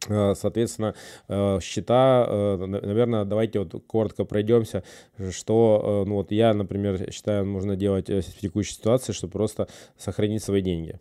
э, 0.10 0.34
Соответственно, 0.36 0.96
э, 1.30 1.60
счета, 1.62 2.26
э, 2.28 2.66
наверное, 2.66 3.24
давайте 3.24 3.60
вот 3.60 3.84
коротко 3.88 4.26
пройдемся, 4.26 4.84
что, 5.32 6.04
ну 6.06 6.16
вот 6.16 6.32
я, 6.32 6.54
например, 6.54 7.12
считаю, 7.12 7.46
нужно 7.46 7.78
делать 7.78 8.10
в 8.10 8.40
текущей 8.42 8.74
ситуации, 8.74 9.14
чтобы 9.14 9.32
просто 9.32 9.70
сохранить 9.98 10.44
свои 10.44 10.62
деньги. 10.62 11.00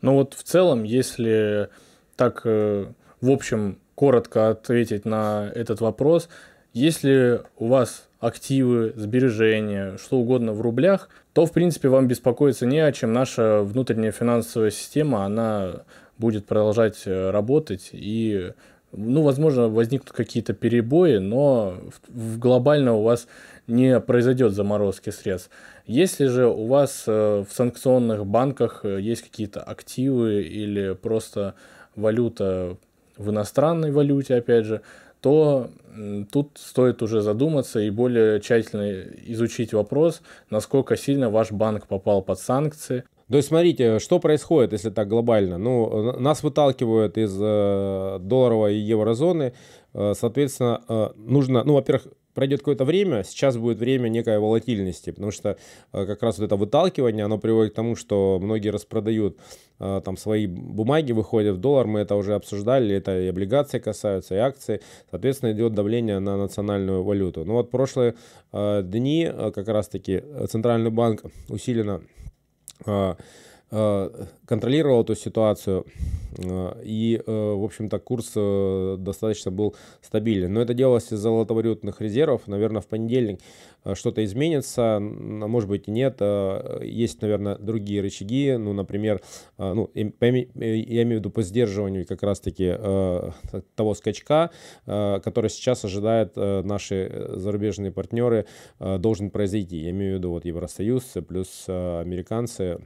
Ну 0.00 0.14
вот 0.14 0.34
в 0.34 0.42
целом, 0.42 0.82
если 0.82 1.68
так, 2.16 2.44
в 2.44 2.94
общем, 3.22 3.78
коротко 3.94 4.50
ответить 4.50 5.04
на 5.04 5.50
этот 5.54 5.80
вопрос. 5.80 6.28
Если 6.72 7.40
у 7.56 7.68
вас 7.68 8.08
активы, 8.20 8.92
сбережения, 8.96 9.96
что 9.98 10.18
угодно 10.18 10.52
в 10.52 10.60
рублях, 10.60 11.08
то, 11.32 11.46
в 11.46 11.52
принципе, 11.52 11.88
вам 11.88 12.08
беспокоиться 12.08 12.66
не 12.66 12.80
о 12.80 12.90
чем. 12.92 13.12
Наша 13.12 13.60
внутренняя 13.62 14.12
финансовая 14.12 14.70
система, 14.70 15.24
она 15.24 15.82
будет 16.18 16.46
продолжать 16.46 17.02
э, 17.06 17.30
работать 17.30 17.90
и 17.92 18.52
ну, 18.96 19.22
возможно, 19.22 19.68
возникнут 19.68 20.12
какие-то 20.12 20.52
перебои, 20.52 21.16
но 21.16 21.76
в, 22.08 22.34
в 22.34 22.38
глобально 22.38 22.94
у 22.94 23.02
вас 23.02 23.26
не 23.66 23.98
произойдет 24.00 24.52
заморозки 24.52 25.10
средств. 25.10 25.50
Если 25.86 26.26
же 26.26 26.46
у 26.46 26.66
вас 26.66 27.04
э, 27.06 27.44
в 27.48 27.52
санкционных 27.52 28.24
банках 28.26 28.84
э, 28.84 29.00
есть 29.00 29.22
какие-то 29.22 29.62
активы 29.62 30.42
или 30.42 30.94
просто 30.94 31.54
валюта 31.96 32.76
в 33.16 33.30
иностранной 33.30 33.92
валюте, 33.92 34.36
опять 34.36 34.64
же, 34.64 34.82
то 35.20 35.70
тут 36.32 36.50
стоит 36.56 37.02
уже 37.02 37.22
задуматься 37.22 37.80
и 37.80 37.88
более 37.88 38.40
тщательно 38.40 39.04
изучить 39.26 39.72
вопрос, 39.72 40.20
насколько 40.50 40.96
сильно 40.96 41.30
ваш 41.30 41.50
банк 41.50 41.86
попал 41.86 42.20
под 42.20 42.38
санкции. 42.38 43.04
То 43.30 43.38
есть, 43.38 43.48
смотрите, 43.48 44.00
что 44.00 44.18
происходит, 44.18 44.72
если 44.72 44.90
так 44.90 45.08
глобально? 45.08 45.56
Ну, 45.56 46.20
нас 46.20 46.42
выталкивают 46.42 47.16
из 47.16 47.34
э, 47.40 48.18
долларовой 48.20 48.76
и 48.76 48.80
еврозоны, 48.80 49.54
э, 49.94 50.12
соответственно, 50.14 50.82
э, 50.86 51.08
нужно, 51.16 51.64
ну, 51.64 51.74
во-первых, 51.74 52.08
пройдет 52.34 52.60
какое-то 52.60 52.84
время, 52.84 53.24
сейчас 53.24 53.56
будет 53.56 53.78
время 53.78 54.08
некой 54.08 54.38
волатильности, 54.38 55.10
потому 55.10 55.30
что 55.30 55.56
э, 55.92 56.06
как 56.06 56.22
раз 56.22 56.38
вот 56.38 56.44
это 56.44 56.56
выталкивание, 56.56 57.24
оно 57.24 57.38
приводит 57.38 57.72
к 57.72 57.76
тому, 57.76 57.96
что 57.96 58.38
многие 58.42 58.68
распродают 58.68 59.38
э, 59.78 60.02
там 60.04 60.16
свои 60.16 60.46
бумаги, 60.46 61.12
выходят 61.12 61.56
в 61.56 61.60
доллар, 61.60 61.86
мы 61.86 62.00
это 62.00 62.16
уже 62.16 62.34
обсуждали, 62.34 62.94
это 62.94 63.18
и 63.20 63.28
облигации 63.28 63.78
касаются, 63.78 64.34
и 64.34 64.38
акции, 64.38 64.80
соответственно, 65.10 65.52
идет 65.52 65.74
давление 65.74 66.18
на 66.18 66.36
национальную 66.36 67.02
валюту. 67.02 67.44
Ну 67.44 67.54
вот 67.54 67.70
прошлые 67.70 68.14
э, 68.52 68.82
дни 68.84 69.30
как 69.54 69.68
раз-таки 69.68 70.22
Центральный 70.48 70.90
банк 70.90 71.22
усиленно 71.48 72.02
контролировал 74.46 75.02
эту 75.02 75.14
ситуацию, 75.14 75.86
э, 76.38 76.82
и, 76.84 77.20
э, 77.24 77.54
в 77.54 77.64
общем-то, 77.64 77.98
курс 77.98 78.32
достаточно 79.00 79.50
был 79.50 79.74
стабилен. 80.00 80.52
Но 80.52 80.60
это 80.60 80.74
делалось 80.74 81.12
из 81.12 81.18
золотовалютных 81.18 82.00
резервов. 82.00 82.46
Наверное, 82.46 82.82
в 82.82 82.86
понедельник 82.86 83.40
что-то 83.94 84.24
изменится, 84.24 84.98
может 85.00 85.68
быть 85.68 85.88
и 85.88 85.90
нет. 85.90 86.20
Есть, 86.82 87.20
наверное, 87.20 87.56
другие 87.56 88.00
рычаги, 88.00 88.56
ну, 88.56 88.72
например, 88.72 89.20
ну, 89.58 89.90
я 89.94 90.02
имею 90.04 90.48
в 91.04 91.20
виду 91.20 91.30
по 91.30 91.42
сдерживанию 91.42 92.06
как 92.06 92.22
раз-таки 92.22 92.74
того 93.74 93.94
скачка, 93.94 94.50
который 94.86 95.50
сейчас 95.50 95.84
ожидают 95.84 96.36
наши 96.36 97.28
зарубежные 97.34 97.92
партнеры, 97.92 98.46
должен 98.78 99.30
произойти. 99.30 99.76
Я 99.76 99.90
имею 99.90 100.14
в 100.14 100.18
виду 100.18 100.30
вот 100.30 100.46
Евросоюз 100.46 101.04
плюс 101.28 101.64
американцы, 101.68 102.78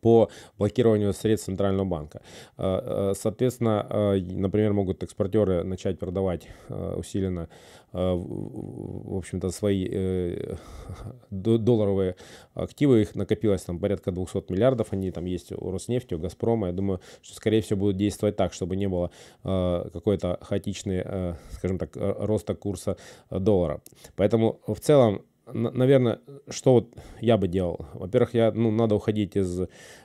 по 0.00 0.28
блокированию 0.58 1.12
средств 1.12 1.46
Центрального 1.46 1.86
банка. 1.86 2.20
Э, 2.56 3.10
э, 3.10 3.14
соответственно, 3.16 3.86
э, 3.88 4.20
например, 4.20 4.72
могут 4.72 5.02
экспортеры 5.02 5.64
начать 5.64 5.98
продавать 5.98 6.48
усиленно, 6.68 7.48
в 7.92 9.16
общем-то, 9.16 9.50
свои 9.50 9.88
долларовые 11.30 12.16
активы. 12.54 13.02
Их 13.02 13.14
накопилось 13.14 13.62
там 13.62 13.78
порядка 13.78 14.12
200 14.12 14.52
миллиардов. 14.52 14.88
Они 14.92 15.10
там 15.10 15.24
есть 15.24 15.52
у 15.52 15.70
Роснефти, 15.70 16.14
у 16.14 16.18
Газпрома. 16.18 16.66
Я 16.66 16.72
думаю, 16.74 17.00
что, 17.22 17.34
скорее 17.34 17.62
всего, 17.62 17.80
будут 17.80 17.96
действовать 17.96 18.36
так, 18.36 18.52
чтобы 18.52 18.76
не 18.76 18.88
было 18.88 19.10
какой-то 19.42 20.38
хаотичный, 20.42 21.34
скажем 21.52 21.78
так, 21.78 21.96
роста 21.96 22.54
курса 22.54 22.96
доллара. 23.30 23.80
Поэтому 24.16 24.60
в 24.66 24.80
целом 24.80 25.22
наверное, 25.52 26.20
что 26.48 26.74
вот 26.74 26.94
я 27.20 27.36
бы 27.36 27.48
делал? 27.48 27.86
Во-первых, 27.94 28.34
я, 28.34 28.52
ну, 28.52 28.70
надо 28.70 28.94
уходить 28.94 29.36
из 29.36 29.62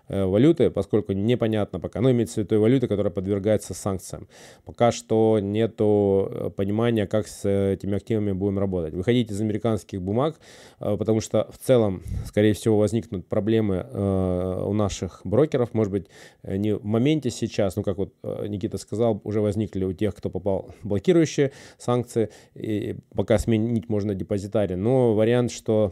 валюты, 0.08 0.70
поскольку 0.70 1.14
непонятно 1.14 1.80
пока, 1.80 2.02
ну, 2.02 2.12
имеется 2.12 2.36
в 2.36 2.38
виду 2.38 2.50
той 2.50 2.58
валюты, 2.58 2.88
которая 2.88 3.12
подвергается 3.12 3.74
санкциям. 3.74 4.28
Пока 4.66 4.92
что 4.92 5.40
нет 5.40 5.76
э, 5.80 6.50
понимания, 6.56 7.08
как 7.08 7.28
с 7.28 7.48
этими 7.48 7.96
активами 7.96 8.32
будем 8.32 8.60
работать. 8.60 8.94
Выходить 8.94 9.32
из 9.32 9.40
американских 9.42 10.02
бумаг, 10.02 10.40
э, 10.80 10.98
потому 10.98 11.22
что 11.22 11.50
в 11.52 11.58
целом, 11.58 12.04
скорее 12.26 12.54
всего, 12.54 12.78
возникнут 12.78 13.28
проблемы 13.28 13.86
у 13.94 14.74
наших 14.74 15.22
брокеров, 15.24 15.74
может 15.74 15.92
быть, 15.92 16.08
не 16.44 16.76
в 16.76 16.84
моменте 16.84 17.30
сейчас, 17.30 17.76
ну, 17.76 17.84
как 17.84 17.98
вот 17.98 18.14
Никита 18.48 18.78
сказал, 18.78 19.22
уже 19.24 19.42
возникли 19.42 19.86
у 19.86 19.94
тех, 19.94 20.16
кто 20.16 20.30
попал 20.30 20.70
блокирующие 20.84 21.52
санкции, 21.78 22.30
и 22.56 22.96
пока 23.16 23.38
сменить 23.38 23.90
можно 23.90 24.16
депозитарий, 24.16 24.76
но 24.76 25.14
вариант, 25.14 25.52
что 25.52 25.92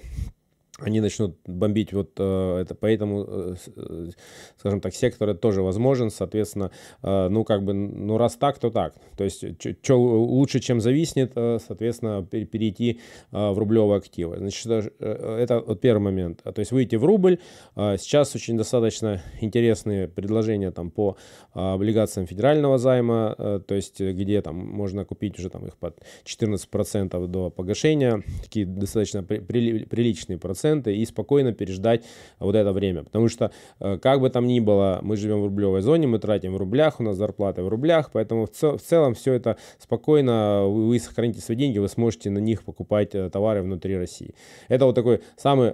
они 0.80 1.00
начнут 1.02 1.38
бомбить 1.46 1.94
вот 1.94 2.12
э, 2.18 2.58
это, 2.62 2.76
поэтому, 2.76 3.26
э, 3.28 3.56
э, 3.76 4.10
скажем 4.58 4.82
так, 4.82 4.94
сектор 4.94 5.30
это 5.30 5.40
тоже 5.40 5.62
возможен, 5.62 6.10
соответственно, 6.10 6.72
э, 7.04 7.28
ну 7.30 7.44
как 7.44 7.64
бы, 7.64 7.74
ну 7.74 8.18
раз 8.18 8.36
так, 8.36 8.58
то 8.58 8.70
так, 8.70 8.96
то 9.18 9.24
есть 9.24 9.44
что 9.84 10.02
лучше, 10.02 10.60
чем 10.60 10.82
зависнет, 10.82 11.34
э, 11.36 11.60
соответственно, 11.66 12.24
перейти 12.26 13.00
э, 13.32 13.52
в 13.52 13.58
рублевые 13.58 13.98
активы. 13.98 14.38
Значит, 14.38 14.92
это 15.00 15.60
вот 15.60 15.82
первый 15.82 16.04
момент, 16.04 16.42
то 16.44 16.60
есть 16.60 16.72
выйти 16.72 16.96
в 16.96 17.06
рубль, 17.06 17.40
сейчас 17.76 18.36
очень 18.36 18.58
достаточно 18.58 19.22
интересные 19.42 20.08
предложения 20.08 20.72
там 20.72 20.92
по 20.92 21.18
облигациям 21.54 22.28
федерального 22.28 22.78
займа, 22.78 23.36
то 23.68 23.76
есть 23.76 24.00
где 24.00 24.42
там 24.42 24.56
можно 24.56 25.06
купить 25.06 25.38
уже 25.40 25.50
там 25.50 25.66
их 25.66 25.78
под 25.78 26.00
14% 26.26 27.28
до 27.28 27.50
погашения, 27.50 28.24
такие 28.42 28.66
достаточно 28.66 29.24
при, 29.24 29.40
при, 29.40 29.86
приличные 29.86 30.38
проценты, 30.38 30.62
проценты 30.72 30.96
и 30.96 31.06
спокойно 31.06 31.54
переждать 31.54 32.04
вот 32.40 32.56
это 32.56 32.72
время. 32.72 33.04
Потому 33.04 33.30
что, 33.30 33.52
э, 33.80 33.98
как 33.98 34.20
бы 34.22 34.30
там 34.30 34.48
ни 34.48 34.60
было, 34.60 35.00
мы 35.02 35.18
живем 35.18 35.42
в 35.42 35.46
рублевой 35.46 35.82
зоне, 35.82 36.08
мы 36.08 36.20
тратим 36.20 36.54
в 36.54 36.58
рублях, 36.58 37.00
у 37.00 37.04
нас 37.04 37.18
зарплаты 37.18 37.64
в 37.64 37.68
рублях, 37.68 38.12
поэтому 38.14 38.46
в, 38.46 38.52
цел, 38.52 38.78
в 38.78 38.82
целом 38.82 39.14
все 39.14 39.34
это 39.34 39.58
спокойно, 39.80 40.66
вы 40.68 41.00
сохраните 41.00 41.42
свои 41.42 41.58
деньги, 41.58 41.80
вы 41.80 41.88
сможете 41.88 42.30
на 42.30 42.40
них 42.40 42.64
покупать 42.64 43.16
э, 43.16 43.30
товары 43.30 43.62
внутри 43.62 43.98
России. 43.98 44.34
Это 44.70 44.86
вот 44.86 44.96
такой 44.96 45.20
самый 45.38 45.74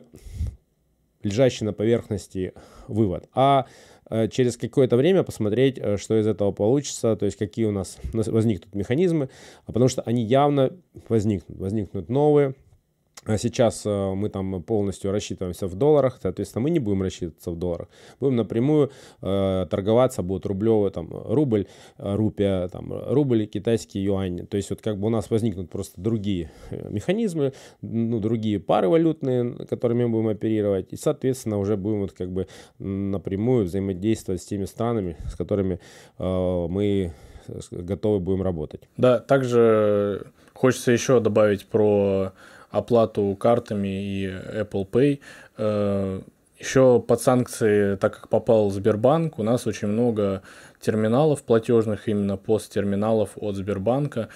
лежащий 1.23 1.65
на 1.65 1.73
поверхности 1.73 2.53
вывод. 2.87 3.27
А 3.33 3.65
Э, 4.09 4.27
через 4.29 4.57
какое-то 4.57 4.95
время 4.95 5.23
посмотреть, 5.23 5.79
что 5.97 6.19
из 6.19 6.27
этого 6.27 6.51
получится, 6.51 7.15
то 7.15 7.25
есть 7.25 7.37
какие 7.37 7.65
у 7.65 7.71
нас 7.71 7.97
возникнут 8.13 8.73
механизмы, 8.73 9.29
а 9.65 9.73
потому 9.73 9.89
что 9.89 10.01
они 10.03 10.23
явно 10.23 10.71
возникнут, 11.09 11.59
возникнут 11.59 12.09
новые, 12.09 12.53
а 13.27 13.37
сейчас 13.37 13.85
э, 13.85 14.13
мы 14.13 14.29
там 14.29 14.63
полностью 14.63 15.11
рассчитываемся 15.11 15.67
в 15.67 15.75
долларах, 15.75 16.17
соответственно, 16.21 16.63
мы 16.63 16.69
не 16.69 16.79
будем 16.79 17.01
рассчитываться 17.01 17.51
в 17.51 17.57
долларах. 17.57 17.89
Будем 18.19 18.37
напрямую 18.37 18.91
э, 19.21 19.67
торговаться, 19.69 20.23
будет 20.23 20.45
рублевый, 20.45 20.91
там, 20.91 21.09
рубль, 21.11 21.67
э, 21.97 22.15
рупия, 22.15 22.67
там, 22.69 22.93
рубль, 23.11 23.45
китайский 23.45 23.99
юань. 23.99 24.47
То 24.47 24.55
есть 24.57 24.69
вот 24.69 24.81
как 24.81 24.97
бы 24.97 25.07
у 25.07 25.09
нас 25.09 25.29
возникнут 25.29 25.69
просто 25.69 25.99
другие 25.99 26.51
э, 26.69 26.89
механизмы, 26.89 27.51
ну, 27.81 28.19
другие 28.19 28.59
пары 28.59 28.87
валютные, 28.87 29.53
которыми 29.65 30.05
мы 30.05 30.09
будем 30.09 30.29
оперировать. 30.29 30.93
И, 30.93 30.95
соответственно, 30.95 31.57
уже 31.57 31.75
будем 31.75 32.01
вот 32.01 32.13
как 32.13 32.31
бы 32.31 32.47
напрямую 32.79 33.65
взаимодействовать 33.65 34.41
с 34.41 34.45
теми 34.45 34.65
странами, 34.65 35.17
с 35.29 35.35
которыми 35.35 35.79
э, 36.17 36.67
мы 36.69 37.13
готовы 37.71 38.19
будем 38.19 38.41
работать. 38.41 38.87
Да, 38.97 39.19
также 39.19 40.27
хочется 40.53 40.91
еще 40.91 41.19
добавить 41.19 41.65
про 41.65 42.33
оплату 42.69 43.35
картами 43.39 43.87
и 43.87 44.27
Apple 44.27 44.87
Pay. 44.89 45.19
Э, 45.57 46.21
Еще 46.59 46.99
под 46.99 47.21
санкции, 47.21 47.95
так 47.97 48.15
как 48.15 48.29
попал 48.29 48.71
Сбербанк, 48.71 49.37
у 49.37 49.43
нас 49.43 49.67
очень 49.67 49.89
много 49.89 50.41
терминалов 50.81 51.43
платежных, 51.43 52.09
именно 52.09 52.35
посттерминалов 52.37 53.31
от 53.35 53.55
Сбербанка. 53.55 54.29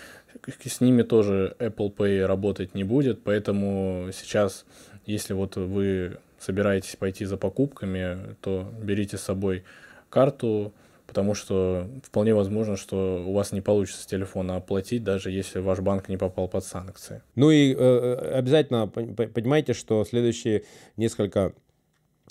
С 0.64 0.82
ними 0.82 1.04
тоже 1.04 1.56
Apple 1.60 1.94
Pay 1.96 2.26
работать 2.26 2.76
не 2.76 2.84
будет, 2.84 3.24
поэтому 3.24 4.10
сейчас, 4.14 4.66
если 5.08 5.34
вот 5.34 5.56
вы 5.56 6.18
собираетесь 6.40 6.96
пойти 6.96 7.26
за 7.26 7.38
покупками, 7.38 8.36
то 8.42 8.68
берите 8.82 9.18
с 9.18 9.22
собой 9.22 9.64
карту, 10.10 10.74
потому 11.12 11.34
что 11.34 11.90
вполне 12.04 12.34
возможно, 12.34 12.78
что 12.78 13.22
у 13.28 13.34
вас 13.34 13.52
не 13.52 13.60
получится 13.60 14.02
с 14.02 14.06
телефона 14.06 14.56
оплатить, 14.56 15.04
даже 15.04 15.30
если 15.30 15.60
ваш 15.60 15.82
банк 15.82 16.08
не 16.08 16.16
попал 16.16 16.48
под 16.48 16.64
санкции. 16.64 17.22
Ну 17.36 17.52
и 17.52 17.76
э, 17.78 18.32
обязательно 18.34 18.88
понимайте, 18.88 19.74
что 19.74 20.06
следующие 20.06 20.64
несколько 20.96 21.52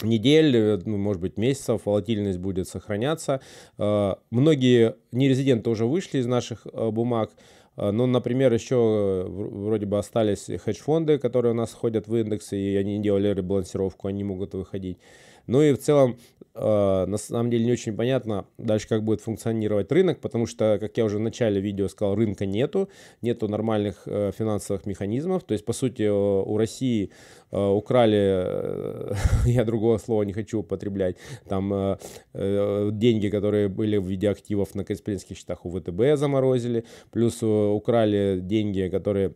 недель, 0.02 0.56
э, 0.56 0.78
ну, 0.86 0.96
может 0.96 1.20
быть, 1.20 1.36
месяцев 1.36 1.82
волатильность 1.84 2.38
будет 2.38 2.68
сохраняться. 2.68 3.42
Э, 3.76 4.14
многие 4.30 4.96
нерезиденты 5.12 5.68
уже 5.68 5.84
вышли 5.84 6.20
из 6.20 6.26
наших 6.26 6.66
э, 6.66 6.90
бумаг, 6.90 7.32
ну, 7.76 8.06
например, 8.06 8.52
еще 8.52 9.26
вроде 9.28 9.86
бы 9.86 9.98
остались 9.98 10.50
хедж-фонды, 10.64 11.18
которые 11.18 11.52
у 11.52 11.54
нас 11.54 11.72
ходят 11.72 12.08
в 12.08 12.16
индексы, 12.16 12.58
и 12.58 12.76
они 12.76 12.98
делали 12.98 13.28
ребалансировку, 13.28 14.08
они 14.08 14.24
могут 14.24 14.54
выходить. 14.54 14.98
Ну 15.46 15.62
и 15.62 15.72
в 15.72 15.78
целом, 15.78 16.16
э, 16.54 17.04
на 17.06 17.16
самом 17.16 17.50
деле 17.50 17.64
не 17.64 17.72
очень 17.72 17.96
понятно 17.96 18.44
дальше, 18.58 18.88
как 18.88 19.02
будет 19.02 19.20
функционировать 19.20 19.90
рынок, 19.92 20.20
потому 20.20 20.46
что, 20.46 20.78
как 20.80 20.96
я 20.96 21.04
уже 21.04 21.18
в 21.18 21.20
начале 21.20 21.60
видео 21.60 21.88
сказал, 21.88 22.14
рынка 22.14 22.46
нету, 22.46 22.88
нету 23.22 23.48
нормальных 23.48 24.02
э, 24.06 24.32
финансовых 24.36 24.86
механизмов. 24.86 25.44
То 25.44 25.52
есть, 25.52 25.64
по 25.64 25.72
сути, 25.72 26.08
у 26.08 26.56
России 26.56 27.10
э, 27.50 27.68
украли, 27.68 28.18
э, 28.18 29.14
я 29.46 29.64
другого 29.64 29.98
слова 29.98 30.22
не 30.22 30.32
хочу 30.32 30.60
употреблять, 30.60 31.16
там 31.48 31.72
э, 31.72 31.96
э, 32.34 32.90
деньги, 32.92 33.28
которые 33.28 33.68
были 33.68 33.96
в 33.96 34.06
виде 34.06 34.28
активов 34.28 34.74
на 34.74 34.84
капиталистских 34.84 35.36
счетах 35.36 35.64
у 35.64 35.70
ВТБ 35.70 36.16
заморозили, 36.18 36.84
плюс 37.10 37.42
э, 37.42 37.46
украли 37.46 38.40
деньги, 38.42 38.88
которые 38.88 39.32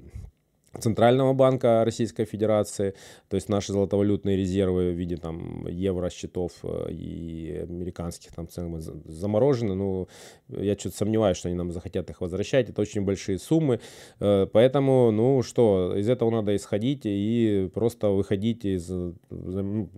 Центрального 0.79 1.33
банка 1.33 1.85
Российской 1.85 2.25
Федерации, 2.25 2.95
то 3.29 3.37
есть 3.37 3.49
наши 3.49 3.73
золотовалютные 3.73 4.37
резервы 4.37 4.91
в 4.91 4.95
виде 4.95 5.17
там 5.17 5.67
евро 5.67 6.11
счетов 6.11 6.53
э, 6.63 6.91
и 6.91 7.59
американских 7.63 8.33
там 8.33 8.49
цен 8.49 8.81
заморожены. 9.07 9.75
Ну, 9.75 10.09
я 10.49 10.75
что-то 10.75 10.97
сомневаюсь, 10.97 11.37
что 11.37 11.49
они 11.49 11.57
нам 11.57 11.73
захотят 11.73 12.11
их 12.11 12.21
возвращать. 12.21 12.71
Это 12.71 12.81
очень 12.81 13.03
большие 13.03 13.39
суммы. 13.39 13.81
Э, 14.21 14.47
поэтому, 14.53 15.11
ну 15.11 15.43
что, 15.43 15.95
из 15.97 16.09
этого 16.09 16.31
надо 16.31 16.55
исходить 16.57 17.03
и 17.05 17.71
просто 17.73 18.09
выходить 18.09 18.65
из, 18.65 18.89
ну, 18.89 19.89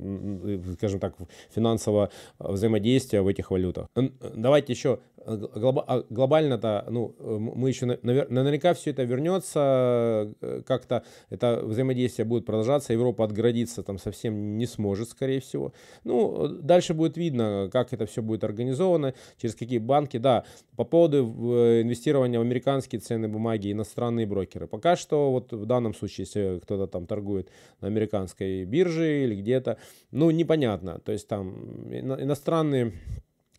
скажем 0.75 1.00
так, 1.00 1.14
финансового 1.54 2.11
взаимодействия 2.38 3.23
в 3.23 3.28
этих 3.28 3.51
валютах. 3.51 3.88
Давайте 4.35 4.72
еще 4.72 4.98
глобально-то, 5.27 6.87
ну, 6.89 7.15
мы 7.19 7.69
еще 7.69 7.87
наверняка 7.87 8.75
все 8.75 8.91
это 8.91 9.03
вернется 9.03 10.33
как-то 10.67 11.03
это 11.31 11.61
взаимодействие 11.65 12.25
будет 12.25 12.47
продолжаться, 12.47 12.93
Европа 12.93 13.25
отгородиться 13.25 13.83
там 13.83 13.99
совсем 13.99 14.57
не 14.57 14.67
сможет, 14.67 15.09
скорее 15.09 15.41
всего. 15.41 15.73
Ну, 16.05 16.49
дальше 16.49 16.95
будет 16.95 17.17
видно, 17.17 17.69
как 17.73 17.93
это 17.93 18.07
все 18.07 18.23
будет 18.23 18.45
организовано, 18.45 19.15
через 19.41 19.55
какие 19.55 19.79
банки. 19.79 20.19
Да, 20.19 20.45
по 20.77 20.85
поводу 20.85 21.19
э, 21.53 21.83
инвестирования 21.83 22.39
в 22.39 22.43
американские 22.43 23.01
ценные 23.01 23.29
бумаги, 23.29 23.73
иностранные 23.73 24.27
брокеры. 24.27 24.67
Пока 24.67 24.97
что 24.97 25.33
вот 25.33 25.53
в 25.53 25.67
данном 25.67 25.95
случае, 25.95 26.27
если 26.27 26.61
кто-то 26.61 26.87
там 26.87 27.07
торгует 27.07 27.51
на 27.81 27.89
американской 27.89 28.65
бирже 28.65 29.25
или 29.25 29.35
где-то, 29.35 29.79
ну, 30.11 30.31
непонятно. 30.31 31.01
То 31.01 31.12
есть 31.12 31.29
там 31.29 31.93
иностранные 31.93 32.93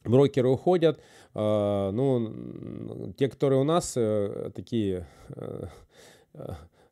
брокеры 0.10 0.50
уходят, 0.50 1.00
э, 1.34 1.92
ну, 1.94 3.14
те, 3.18 3.30
которые 3.30 3.60
у 3.60 3.64
нас 3.64 3.94
э, 3.96 4.52
такие 4.56 5.08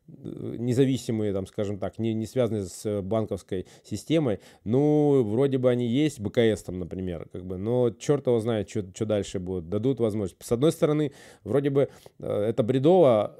независимые, 0.08 1.32
там, 1.32 1.46
скажем 1.46 1.78
так, 1.78 1.98
не, 1.98 2.14
не 2.14 2.26
связанные 2.26 2.64
с 2.64 3.02
банковской 3.02 3.66
системой, 3.82 4.40
ну, 4.64 5.24
вроде 5.24 5.58
бы 5.58 5.70
они 5.70 5.86
есть, 5.86 6.20
БКС 6.20 6.62
там, 6.62 6.78
например, 6.78 7.28
как 7.32 7.44
бы, 7.44 7.56
но 7.58 7.90
черт 7.90 8.26
его 8.26 8.38
знает, 8.38 8.68
что 8.70 9.04
дальше 9.04 9.38
будет, 9.38 9.68
дадут 9.68 10.00
возможность. 10.00 10.36
С 10.42 10.52
одной 10.52 10.72
стороны, 10.72 11.12
вроде 11.44 11.70
бы 11.70 11.88
э, 12.18 12.42
это 12.48 12.62
бредово, 12.62 13.36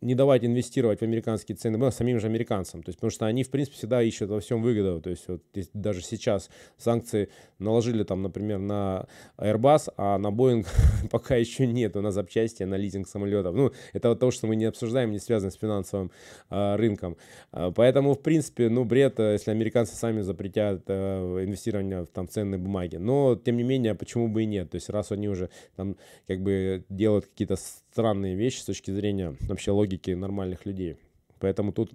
не 0.00 0.14
давать 0.14 0.44
инвестировать 0.44 1.00
в 1.00 1.02
американские 1.02 1.56
ценные 1.56 1.78
бумаги 1.78 1.94
самим 1.94 2.20
же 2.20 2.26
американцам. 2.26 2.82
То 2.82 2.90
есть, 2.90 2.98
потому 2.98 3.10
что 3.10 3.26
они, 3.26 3.44
в 3.44 3.50
принципе, 3.50 3.76
всегда 3.76 4.02
ищут 4.02 4.30
во 4.30 4.40
всем 4.40 4.62
выгоду. 4.62 5.00
То 5.00 5.10
есть, 5.10 5.28
вот, 5.28 5.42
даже 5.74 6.02
сейчас 6.02 6.50
санкции 6.76 7.28
наложили, 7.58 8.04
там, 8.04 8.22
например, 8.22 8.58
на 8.58 9.06
Airbus, 9.36 9.92
а 9.96 10.18
на 10.18 10.28
Boeing 10.28 10.66
пока 11.10 11.36
еще 11.36 11.66
нет, 11.66 11.94
на 11.94 12.10
запчасти, 12.10 12.62
на 12.62 12.76
лизинг 12.76 13.08
самолетов. 13.08 13.54
Ну, 13.54 13.72
это 13.92 14.10
вот 14.10 14.20
то, 14.20 14.30
что 14.30 14.46
мы 14.46 14.56
не 14.56 14.64
обсуждаем, 14.64 15.10
не 15.10 15.18
связано 15.18 15.50
с 15.50 15.56
финансовым 15.56 16.10
а, 16.50 16.76
рынком. 16.76 17.16
А, 17.52 17.70
поэтому, 17.70 18.14
в 18.14 18.22
принципе, 18.22 18.68
ну, 18.68 18.84
бред, 18.84 19.18
э, 19.20 19.32
если 19.32 19.50
американцы 19.50 19.94
сами 19.94 20.20
запретят 20.22 20.82
а, 20.88 21.44
инвестирование 21.44 22.02
в 22.02 22.06
там, 22.06 22.28
ценные 22.28 22.58
бумаги. 22.58 22.96
Но, 22.96 23.36
тем 23.36 23.56
не 23.56 23.64
менее, 23.64 23.94
почему 23.94 24.28
бы 24.28 24.44
и 24.44 24.46
нет? 24.46 24.70
То 24.70 24.76
есть, 24.76 24.88
раз 24.88 25.12
они 25.12 25.28
уже 25.28 25.50
там 25.76 25.96
как 26.26 26.40
бы 26.40 26.84
делают 26.88 27.26
какие-то 27.26 27.56
странные 27.90 28.34
вещи 28.34 28.60
с 28.60 28.64
точки 28.64 28.90
зрения 28.90 29.36
вообще 29.40 29.70
логики 29.70 30.10
нормальных 30.12 30.66
людей. 30.66 30.96
Поэтому 31.40 31.72
тут 31.72 31.92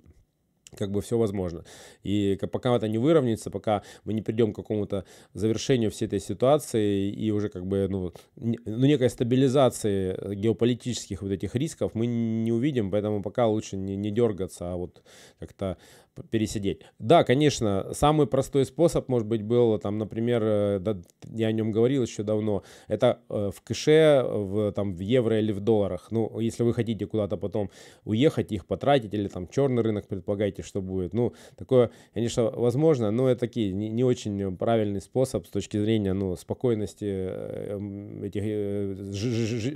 как 0.78 0.92
бы 0.92 1.02
все 1.02 1.18
возможно. 1.18 1.64
И 2.04 2.38
пока 2.52 2.76
это 2.76 2.88
не 2.88 2.98
выровняется, 2.98 3.52
пока 3.52 3.84
мы 4.04 4.14
не 4.14 4.22
придем 4.22 4.54
к 4.54 4.56
какому-то 4.56 5.06
завершению 5.34 5.92
всей 5.92 6.06
этой 6.06 6.20
ситуации 6.20 7.10
и 7.10 7.32
уже 7.32 7.50
как 7.50 7.66
бы 7.66 7.88
ну, 7.90 8.12
ну 8.36 8.86
некой 8.86 9.10
стабилизации 9.10 10.36
геополитических 10.36 11.22
вот 11.22 11.32
этих 11.32 11.56
рисков 11.56 11.92
мы 11.94 12.08
не 12.08 12.52
увидим, 12.52 12.92
поэтому 12.92 13.22
пока 13.22 13.48
лучше 13.48 13.78
не, 13.78 13.96
не 13.96 14.12
дергаться, 14.12 14.74
а 14.74 14.76
вот 14.76 15.04
как-то 15.40 15.78
пересидеть. 16.22 16.82
Да, 17.00 17.24
конечно, 17.24 17.90
самый 17.94 18.28
простой 18.28 18.66
способ, 18.66 19.08
может 19.10 19.28
быть, 19.28 19.42
был, 19.42 19.78
там, 19.80 19.98
например, 19.98 20.44
э, 20.44 20.80
да, 20.80 20.98
я 21.32 21.48
о 21.48 21.52
нем 21.52 21.72
говорил 21.72 22.04
еще 22.04 22.24
давно, 22.24 22.64
это 22.88 23.20
э, 23.30 23.52
в 23.54 23.62
кэше, 23.62 24.24
в, 24.26 24.72
там, 24.74 24.96
в 24.96 25.00
евро 25.00 25.40
или 25.40 25.52
в 25.52 25.60
долларах. 25.60 26.08
Ну, 26.12 26.40
если 26.40 26.64
вы 26.64 26.74
хотите 26.74 27.06
куда-то 27.06 27.38
потом 27.38 27.72
уехать, 28.06 28.52
их 28.52 28.66
потратить, 28.66 29.14
или 29.14 29.28
там 29.28 29.48
черный 29.48 29.82
рынок 29.82 30.08
предполагаете, 30.08 30.62
что 30.62 30.82
будет. 30.82 31.14
Ну, 31.14 31.34
такое, 31.56 31.92
конечно, 32.14 32.44
возможно, 32.44 33.12
но 33.12 33.30
это 33.30 33.42
такие 33.42 33.74
не, 33.74 33.90
не 33.90 34.04
очень 34.04 34.56
правильный 34.58 35.02
способ 35.02 35.46
с 35.48 35.50
точки 35.50 35.78
зрения, 35.78 36.14
ну, 36.14 36.36
спокойности 36.36 37.06
э, 37.10 38.24
этих, 38.24 38.44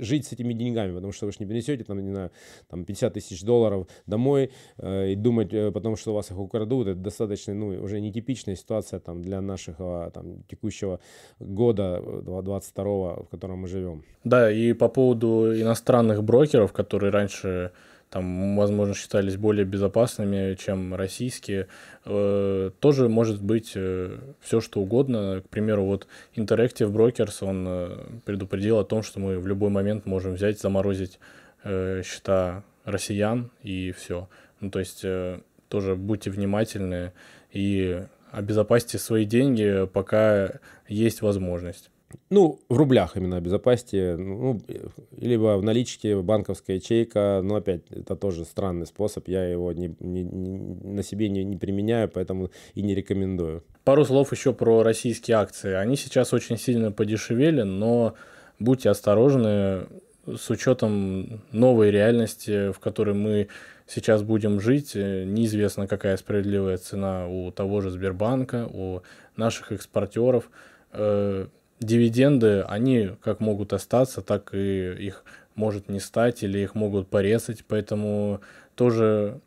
жить 0.04 0.26
с 0.26 0.32
этими 0.32 0.52
деньгами, 0.52 0.94
потому 0.94 1.12
что 1.12 1.26
вы 1.26 1.32
же 1.32 1.38
не 1.40 1.46
принесете, 1.46 1.84
там, 1.84 1.98
не 2.02 2.10
знаю, 2.10 2.30
там 2.68 2.84
50 2.84 3.14
тысяч 3.14 3.42
долларов 3.42 3.88
домой 4.06 4.50
и 4.82 5.14
думать 5.16 5.50
потом, 5.72 5.96
что 5.96 6.12
у 6.12 6.14
вас 6.14 6.27
их 6.30 6.38
украдут, 6.38 6.88
это 6.88 7.00
достаточно, 7.00 7.54
ну, 7.54 7.68
уже 7.82 8.00
нетипичная 8.00 8.56
ситуация 8.56 9.00
там 9.00 9.22
для 9.22 9.40
нашего 9.40 10.10
там 10.12 10.42
текущего 10.48 11.00
года, 11.38 12.02
22 12.22 12.84
в 12.84 13.28
котором 13.30 13.58
мы 13.60 13.68
живем. 13.68 14.02
Да, 14.24 14.50
и 14.50 14.72
по 14.72 14.88
поводу 14.88 15.52
иностранных 15.54 16.22
брокеров, 16.22 16.72
которые 16.72 17.10
раньше 17.10 17.72
там, 18.10 18.56
возможно, 18.56 18.94
считались 18.94 19.36
более 19.36 19.64
безопасными, 19.64 20.54
чем 20.54 20.94
российские, 20.94 21.68
э, 22.04 22.70
тоже 22.80 23.08
может 23.08 23.42
быть 23.42 23.72
э, 23.74 24.18
все, 24.40 24.60
что 24.60 24.80
угодно. 24.80 25.42
К 25.44 25.48
примеру, 25.50 25.84
вот 25.84 26.06
Interactive 26.34 26.90
Brokers, 26.90 27.46
он 27.46 27.66
э, 27.68 27.96
предупредил 28.24 28.78
о 28.78 28.84
том, 28.84 29.02
что 29.02 29.20
мы 29.20 29.38
в 29.38 29.46
любой 29.46 29.68
момент 29.68 30.06
можем 30.06 30.34
взять, 30.34 30.58
заморозить 30.58 31.18
э, 31.64 32.02
счета 32.02 32.64
россиян 32.84 33.50
и 33.62 33.92
все. 33.92 34.28
Ну, 34.60 34.70
то 34.70 34.78
есть 34.78 35.00
э, 35.04 35.40
тоже 35.68 35.96
будьте 35.96 36.30
внимательны 36.30 37.12
и 37.52 38.02
обезопасьте 38.30 38.98
свои 38.98 39.24
деньги, 39.24 39.86
пока 39.92 40.60
есть 40.86 41.22
возможность. 41.22 41.90
Ну, 42.30 42.60
в 42.68 42.76
рублях 42.76 43.16
именно 43.16 43.36
обезопасьте, 43.36 44.16
ну, 44.16 44.60
либо 45.16 45.58
в 45.58 45.62
наличке 45.62 46.16
банковская 46.16 46.76
ячейка, 46.76 47.40
но 47.42 47.56
опять, 47.56 47.82
это 47.90 48.16
тоже 48.16 48.44
странный 48.44 48.86
способ, 48.86 49.28
я 49.28 49.44
его 49.44 49.72
не, 49.72 49.94
не, 50.00 50.22
не, 50.22 50.58
на 50.58 51.02
себе 51.02 51.28
не, 51.28 51.44
не 51.44 51.56
применяю, 51.56 52.08
поэтому 52.08 52.50
и 52.74 52.82
не 52.82 52.94
рекомендую. 52.94 53.62
Пару 53.84 54.04
слов 54.04 54.32
еще 54.32 54.54
про 54.54 54.82
российские 54.82 55.36
акции. 55.36 55.74
Они 55.74 55.96
сейчас 55.96 56.32
очень 56.32 56.56
сильно 56.56 56.92
подешевели, 56.92 57.62
но 57.62 58.14
будьте 58.58 58.88
осторожны 58.88 59.86
с 60.26 60.50
учетом 60.50 61.42
новой 61.52 61.90
реальности, 61.90 62.72
в 62.72 62.78
которой 62.78 63.14
мы 63.14 63.48
сейчас 63.88 64.22
будем 64.22 64.60
жить. 64.60 64.94
Неизвестно, 64.94 65.88
какая 65.88 66.16
справедливая 66.16 66.76
цена 66.76 67.26
у 67.26 67.50
того 67.50 67.80
же 67.80 67.90
Сбербанка, 67.90 68.68
у 68.70 69.02
наших 69.36 69.72
экспортеров 69.72 70.50
э, 70.92 71.46
дивиденды, 71.80 72.62
они 72.62 73.10
как 73.22 73.40
могут 73.40 73.72
остаться, 73.72 74.20
так 74.20 74.54
и 74.54 74.92
их 74.92 75.24
может 75.54 75.88
не 75.88 75.98
стать, 75.98 76.42
или 76.44 76.58
их 76.58 76.74
могут 76.74 77.08
порезать, 77.08 77.64
поэтому 77.66 78.40
тоже 78.76 79.40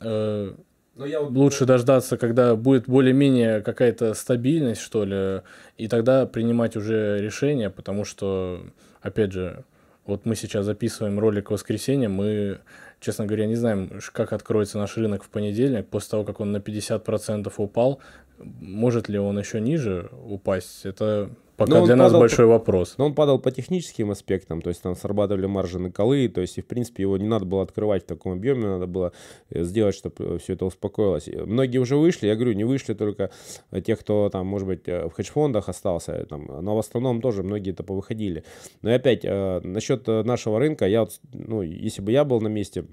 э, 0.00 0.54
но 0.98 1.06
я 1.06 1.20
лучше 1.20 1.64
дождаться, 1.64 2.16
когда 2.16 2.56
будет 2.56 2.88
более-менее 2.88 3.60
какая-то 3.60 4.14
стабильность, 4.14 4.80
что 4.80 5.04
ли, 5.04 5.42
и 5.76 5.86
тогда 5.86 6.26
принимать 6.26 6.76
уже 6.76 7.20
решение, 7.20 7.70
потому 7.70 8.04
что, 8.04 8.64
опять 9.00 9.30
же, 9.30 9.64
вот 10.06 10.26
мы 10.26 10.34
сейчас 10.34 10.64
записываем 10.64 11.20
ролик 11.20 11.50
в 11.50 11.52
воскресенье, 11.52 12.08
мы, 12.08 12.58
честно 13.00 13.26
говоря, 13.26 13.46
не 13.46 13.54
знаем, 13.54 14.00
как 14.12 14.32
откроется 14.32 14.78
наш 14.78 14.96
рынок 14.96 15.24
в 15.24 15.28
понедельник, 15.28 15.86
после 15.88 16.10
того, 16.10 16.24
как 16.24 16.40
он 16.40 16.52
на 16.52 16.58
50% 16.58 17.52
упал, 17.56 18.00
может 18.38 19.08
ли 19.08 19.18
он 19.18 19.38
еще 19.38 19.60
ниже 19.60 20.10
упасть, 20.24 20.84
это 20.84 21.30
Пока 21.58 21.84
для 21.84 21.96
нас 21.96 22.12
большой 22.12 22.46
по, 22.46 22.52
вопрос. 22.52 22.94
Но 22.98 23.06
он 23.06 23.14
падал 23.16 23.40
по 23.40 23.50
техническим 23.50 24.12
аспектам, 24.12 24.62
то 24.62 24.68
есть 24.70 24.80
там 24.80 24.94
срабатывали 24.94 25.46
маржи 25.46 25.80
на 25.80 25.90
колы, 25.90 26.28
то 26.28 26.40
есть 26.40 26.56
и 26.56 26.60
в 26.60 26.66
принципе 26.66 27.02
его 27.02 27.18
не 27.18 27.26
надо 27.26 27.46
было 27.46 27.64
открывать 27.64 28.04
в 28.04 28.06
таком 28.06 28.34
объеме, 28.34 28.68
надо 28.68 28.86
было 28.86 29.12
э, 29.50 29.64
сделать, 29.64 29.96
чтобы 29.96 30.38
все 30.38 30.52
это 30.52 30.66
успокоилось. 30.66 31.26
Многие 31.26 31.78
уже 31.78 31.96
вышли, 31.96 32.28
я 32.28 32.36
говорю, 32.36 32.52
не 32.52 32.62
вышли 32.62 32.94
только 32.94 33.32
те, 33.84 33.96
кто 33.96 34.28
там, 34.30 34.46
может 34.46 34.68
быть, 34.68 34.86
э, 34.86 35.08
в 35.08 35.12
хедж-фондах 35.14 35.68
остался, 35.68 36.24
там, 36.26 36.46
но 36.46 36.76
в 36.76 36.78
основном 36.78 37.20
тоже 37.20 37.42
многие 37.42 37.72
это 37.72 37.82
повыходили. 37.82 38.44
Но 38.82 38.90
и 38.90 38.94
опять, 38.94 39.24
э, 39.24 39.60
насчет 39.64 40.06
нашего 40.06 40.60
рынка, 40.60 40.86
я 40.86 41.00
вот, 41.00 41.20
ну, 41.32 41.62
если 41.62 42.02
бы 42.02 42.12
я 42.12 42.24
был 42.24 42.40
на 42.40 42.48
месте 42.48 42.84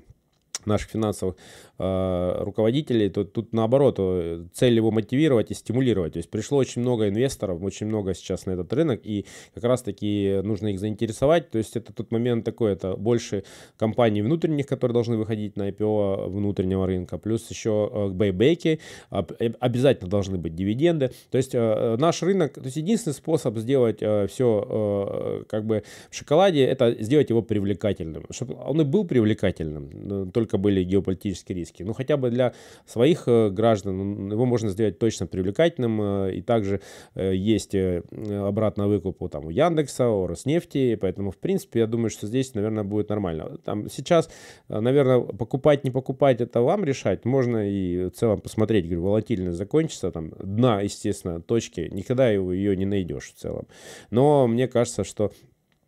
наших 0.66 0.90
финансовых 0.90 1.36
э, 1.78 2.44
руководителей, 2.44 3.10
то 3.10 3.24
тут 3.24 3.54
наоборот 3.54 3.96
э, 4.00 4.46
цель 4.54 4.76
его 4.76 4.92
мотивировать 4.92 5.52
и 5.52 5.54
стимулировать. 5.54 6.14
То 6.14 6.18
есть 6.18 6.30
пришло 6.30 6.58
очень 6.58 6.82
много 6.82 7.10
инвесторов, 7.10 7.62
очень 7.62 7.88
много 7.88 8.14
сейчас 8.14 8.46
на 8.46 8.52
этот 8.52 8.72
рынок, 8.74 9.02
и 9.04 9.26
как 9.54 9.64
раз 9.64 9.82
таки 9.82 10.42
нужно 10.44 10.68
их 10.68 10.80
заинтересовать. 10.80 11.52
То 11.52 11.58
есть 11.58 11.76
это 11.76 11.94
тот 11.94 12.12
момент 12.12 12.46
такой, 12.46 12.74
это 12.74 12.96
больше 12.96 13.44
компаний 13.78 14.22
внутренних, 14.22 14.68
которые 14.68 14.94
должны 14.94 15.18
выходить 15.18 15.58
на 15.58 15.70
IPO 15.70 16.30
внутреннего 16.30 16.86
рынка, 16.88 17.18
плюс 17.18 17.50
еще 17.50 17.90
э, 17.92 18.10
бейбеки, 18.10 18.80
э, 19.12 19.24
обязательно 19.60 20.10
должны 20.10 20.38
быть 20.38 20.56
дивиденды. 20.56 21.12
То 21.32 21.38
есть 21.38 21.54
наш 21.54 22.22
рынок, 22.24 22.54
то 22.54 22.62
есть 22.64 22.78
единственный 22.78 23.14
способ 23.14 23.58
сделать 23.58 23.98
все 23.98 25.46
как 25.50 25.66
бы 25.66 25.84
в 26.10 26.16
шоколаде, 26.16 26.64
это 26.64 26.96
сделать 27.00 27.30
его 27.30 27.42
привлекательным, 27.42 28.26
чтобы 28.32 28.56
он 28.56 28.82
и 28.82 28.84
был 28.84 29.06
привлекательным, 29.06 30.32
только 30.32 30.55
только 30.56 30.58
были 30.58 30.84
геополитические 30.84 31.58
риски. 31.58 31.84
Ну, 31.84 31.94
хотя 31.94 32.18
бы 32.18 32.30
для 32.30 32.54
своих 32.86 33.28
э, 33.28 33.50
граждан 33.50 34.32
его 34.32 34.46
можно 34.46 34.70
сделать 34.70 35.00
точно 35.00 35.28
привлекательным. 35.28 36.02
Э, 36.02 36.36
и 36.36 36.42
также 36.42 36.82
э, 37.16 37.36
есть 37.36 37.76
обратно 37.76 38.88
выкуп 38.88 39.30
там, 39.32 39.46
у 39.46 39.50
Яндекса, 39.50 40.08
у 40.08 40.28
Роснефти. 40.28 40.96
Поэтому, 40.96 41.32
в 41.32 41.38
принципе, 41.38 41.80
я 41.80 41.88
думаю, 41.88 42.10
что 42.10 42.28
здесь, 42.28 42.54
наверное, 42.56 42.84
будет 42.84 43.10
нормально. 43.10 43.58
Там 43.64 43.90
сейчас, 43.90 44.30
наверное, 44.70 45.20
покупать, 45.20 45.84
не 45.84 45.92
покупать, 45.92 46.42
это 46.42 46.62
вам 46.62 46.86
решать. 46.86 47.26
Можно 47.26 47.70
и 47.70 48.06
в 48.06 48.12
целом 48.12 48.40
посмотреть, 48.40 48.86
говорю, 48.86 49.04
волатильность 49.04 49.58
закончится. 49.58 50.12
Там 50.12 50.32
дна, 50.40 50.82
естественно, 50.82 51.42
точки. 51.42 51.90
Никогда 51.92 52.30
ее 52.30 52.76
не 52.76 52.86
найдешь 52.86 53.34
в 53.34 53.40
целом. 53.40 53.68
Но 54.12 54.48
мне 54.48 54.68
кажется, 54.68 55.04
что 55.04 55.32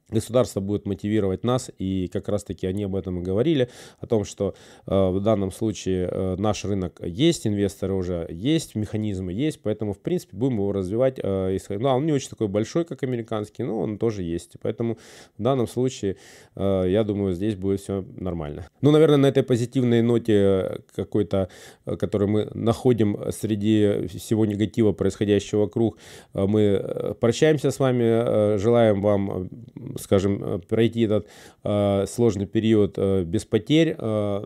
государство 0.10 0.60
будет 0.60 0.86
мотивировать 0.86 1.43
нас, 1.43 1.70
и 1.78 2.08
как 2.08 2.30
раз-таки 2.30 2.65
они 2.65 2.84
об 2.84 2.96
этом 2.96 3.20
и 3.20 3.24
говорили, 3.24 3.70
о 4.00 4.08
том, 4.08 4.24
что 4.24 4.56
э, 4.86 5.10
в 5.10 5.20
данном 5.20 5.52
случае 5.52 6.10
э, 6.10 6.36
наш 6.38 6.63
рынок 6.65 7.02
есть, 7.04 7.46
инвесторы 7.46 7.93
уже 7.93 8.28
есть, 8.30 8.76
механизмы 8.76 9.34
есть, 9.34 9.62
поэтому, 9.62 9.93
в 9.93 10.00
принципе, 10.00 10.38
будем 10.38 10.56
его 10.56 10.72
развивать. 10.72 11.20
Э, 11.22 11.58
ну, 11.70 11.89
а 11.89 11.96
он 11.96 12.06
не 12.06 12.13
очень 12.13 12.30
такой 12.30 12.48
большой, 12.48 12.86
как 12.86 13.04
американский, 13.04 13.63
но 13.63 13.80
он 13.80 13.98
тоже 13.98 14.24
есть. 14.24 14.54
Поэтому 14.62 14.98
в 15.38 15.43
данном 15.43 15.67
случае, 15.67 16.17
э, 16.56 16.86
я 16.88 17.04
думаю, 17.04 17.34
здесь 17.34 17.56
будет 17.56 17.82
все 17.82 18.06
нормально. 18.15 18.70
Ну, 18.82 18.91
наверное, 18.91 19.17
на 19.17 19.26
этой 19.28 19.43
позитивной 19.43 20.02
ноте 20.02 20.82
какой-то, 20.96 21.50
э, 21.86 21.98
который 21.98 22.28
мы 22.28 22.50
находим 22.54 23.17
среди 23.32 24.08
всего 24.08 24.46
негатива, 24.46 24.93
происходящего 24.93 25.62
вокруг, 25.62 25.98
э, 26.34 26.46
мы 26.46 26.62
э, 26.62 27.13
прощаемся 27.20 27.72
с 27.72 27.80
вами, 27.80 28.04
э, 28.04 28.58
желаем 28.58 29.02
вам 29.02 29.50
скажем, 29.98 30.44
э, 30.44 30.60
пройти 30.60 31.02
этот 31.02 31.28
э, 31.64 32.06
сложный 32.08 32.46
период 32.46 32.94
э, 32.98 33.24
без 33.24 33.46
потерь. 33.46 33.96
Э, 33.98 34.46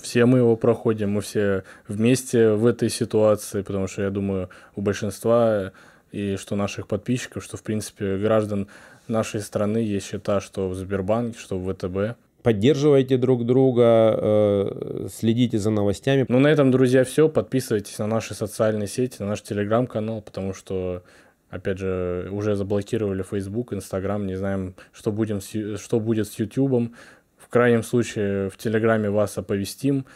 все 0.00 0.26
мы 0.26 0.38
его 0.38 0.56
проходим, 0.56 1.12
мы 1.12 1.20
все 1.20 1.64
вместе 1.86 2.52
в 2.52 2.66
этой 2.66 2.88
ситуации, 2.88 3.62
потому 3.62 3.86
что 3.86 4.02
я 4.02 4.10
думаю, 4.10 4.48
у 4.76 4.80
большинства 4.80 5.72
и 6.12 6.36
что 6.36 6.56
наших 6.56 6.88
подписчиков, 6.88 7.44
что 7.44 7.56
в 7.56 7.62
принципе 7.62 8.16
граждан 8.16 8.68
нашей 9.08 9.40
страны 9.40 9.78
есть 9.78 10.06
счета, 10.06 10.40
что 10.40 10.68
в 10.68 10.74
Сбербанке, 10.74 11.38
что 11.38 11.58
в 11.58 11.72
ВТБ. 11.72 12.18
Поддерживайте 12.42 13.18
друг 13.18 13.44
друга, 13.44 14.16
э, 14.16 15.08
следите 15.12 15.58
за 15.58 15.70
новостями. 15.70 16.24
Ну, 16.28 16.38
на 16.38 16.48
этом, 16.48 16.70
друзья, 16.70 17.04
все. 17.04 17.28
Подписывайтесь 17.28 17.98
на 17.98 18.06
наши 18.06 18.34
социальные 18.34 18.88
сети, 18.88 19.16
на 19.20 19.28
наш 19.28 19.42
телеграм-канал, 19.42 20.22
потому 20.22 20.54
что 20.54 21.02
Опять 21.50 21.78
же, 21.78 22.28
уже 22.30 22.54
заблокировали 22.54 23.22
Facebook, 23.22 23.72
Instagram, 23.72 24.26
не 24.26 24.36
знаем, 24.36 24.74
что, 24.92 25.10
будем 25.10 25.40
с, 25.40 25.78
что 25.78 25.98
будет 25.98 26.28
с 26.28 26.38
YouTube. 26.38 26.92
В 27.38 27.48
крайнем 27.48 27.82
случае 27.82 28.50
в 28.50 28.56
Телеграме 28.56 29.10
вас 29.10 29.36
оповестим. 29.36 30.06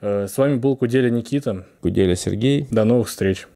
Э, 0.00 0.28
с 0.28 0.38
вами 0.38 0.56
был 0.56 0.76
Куделя 0.76 1.10
Никита. 1.10 1.66
Куделя 1.80 2.14
Сергей. 2.14 2.68
До 2.70 2.84
новых 2.84 3.08
встреч. 3.08 3.46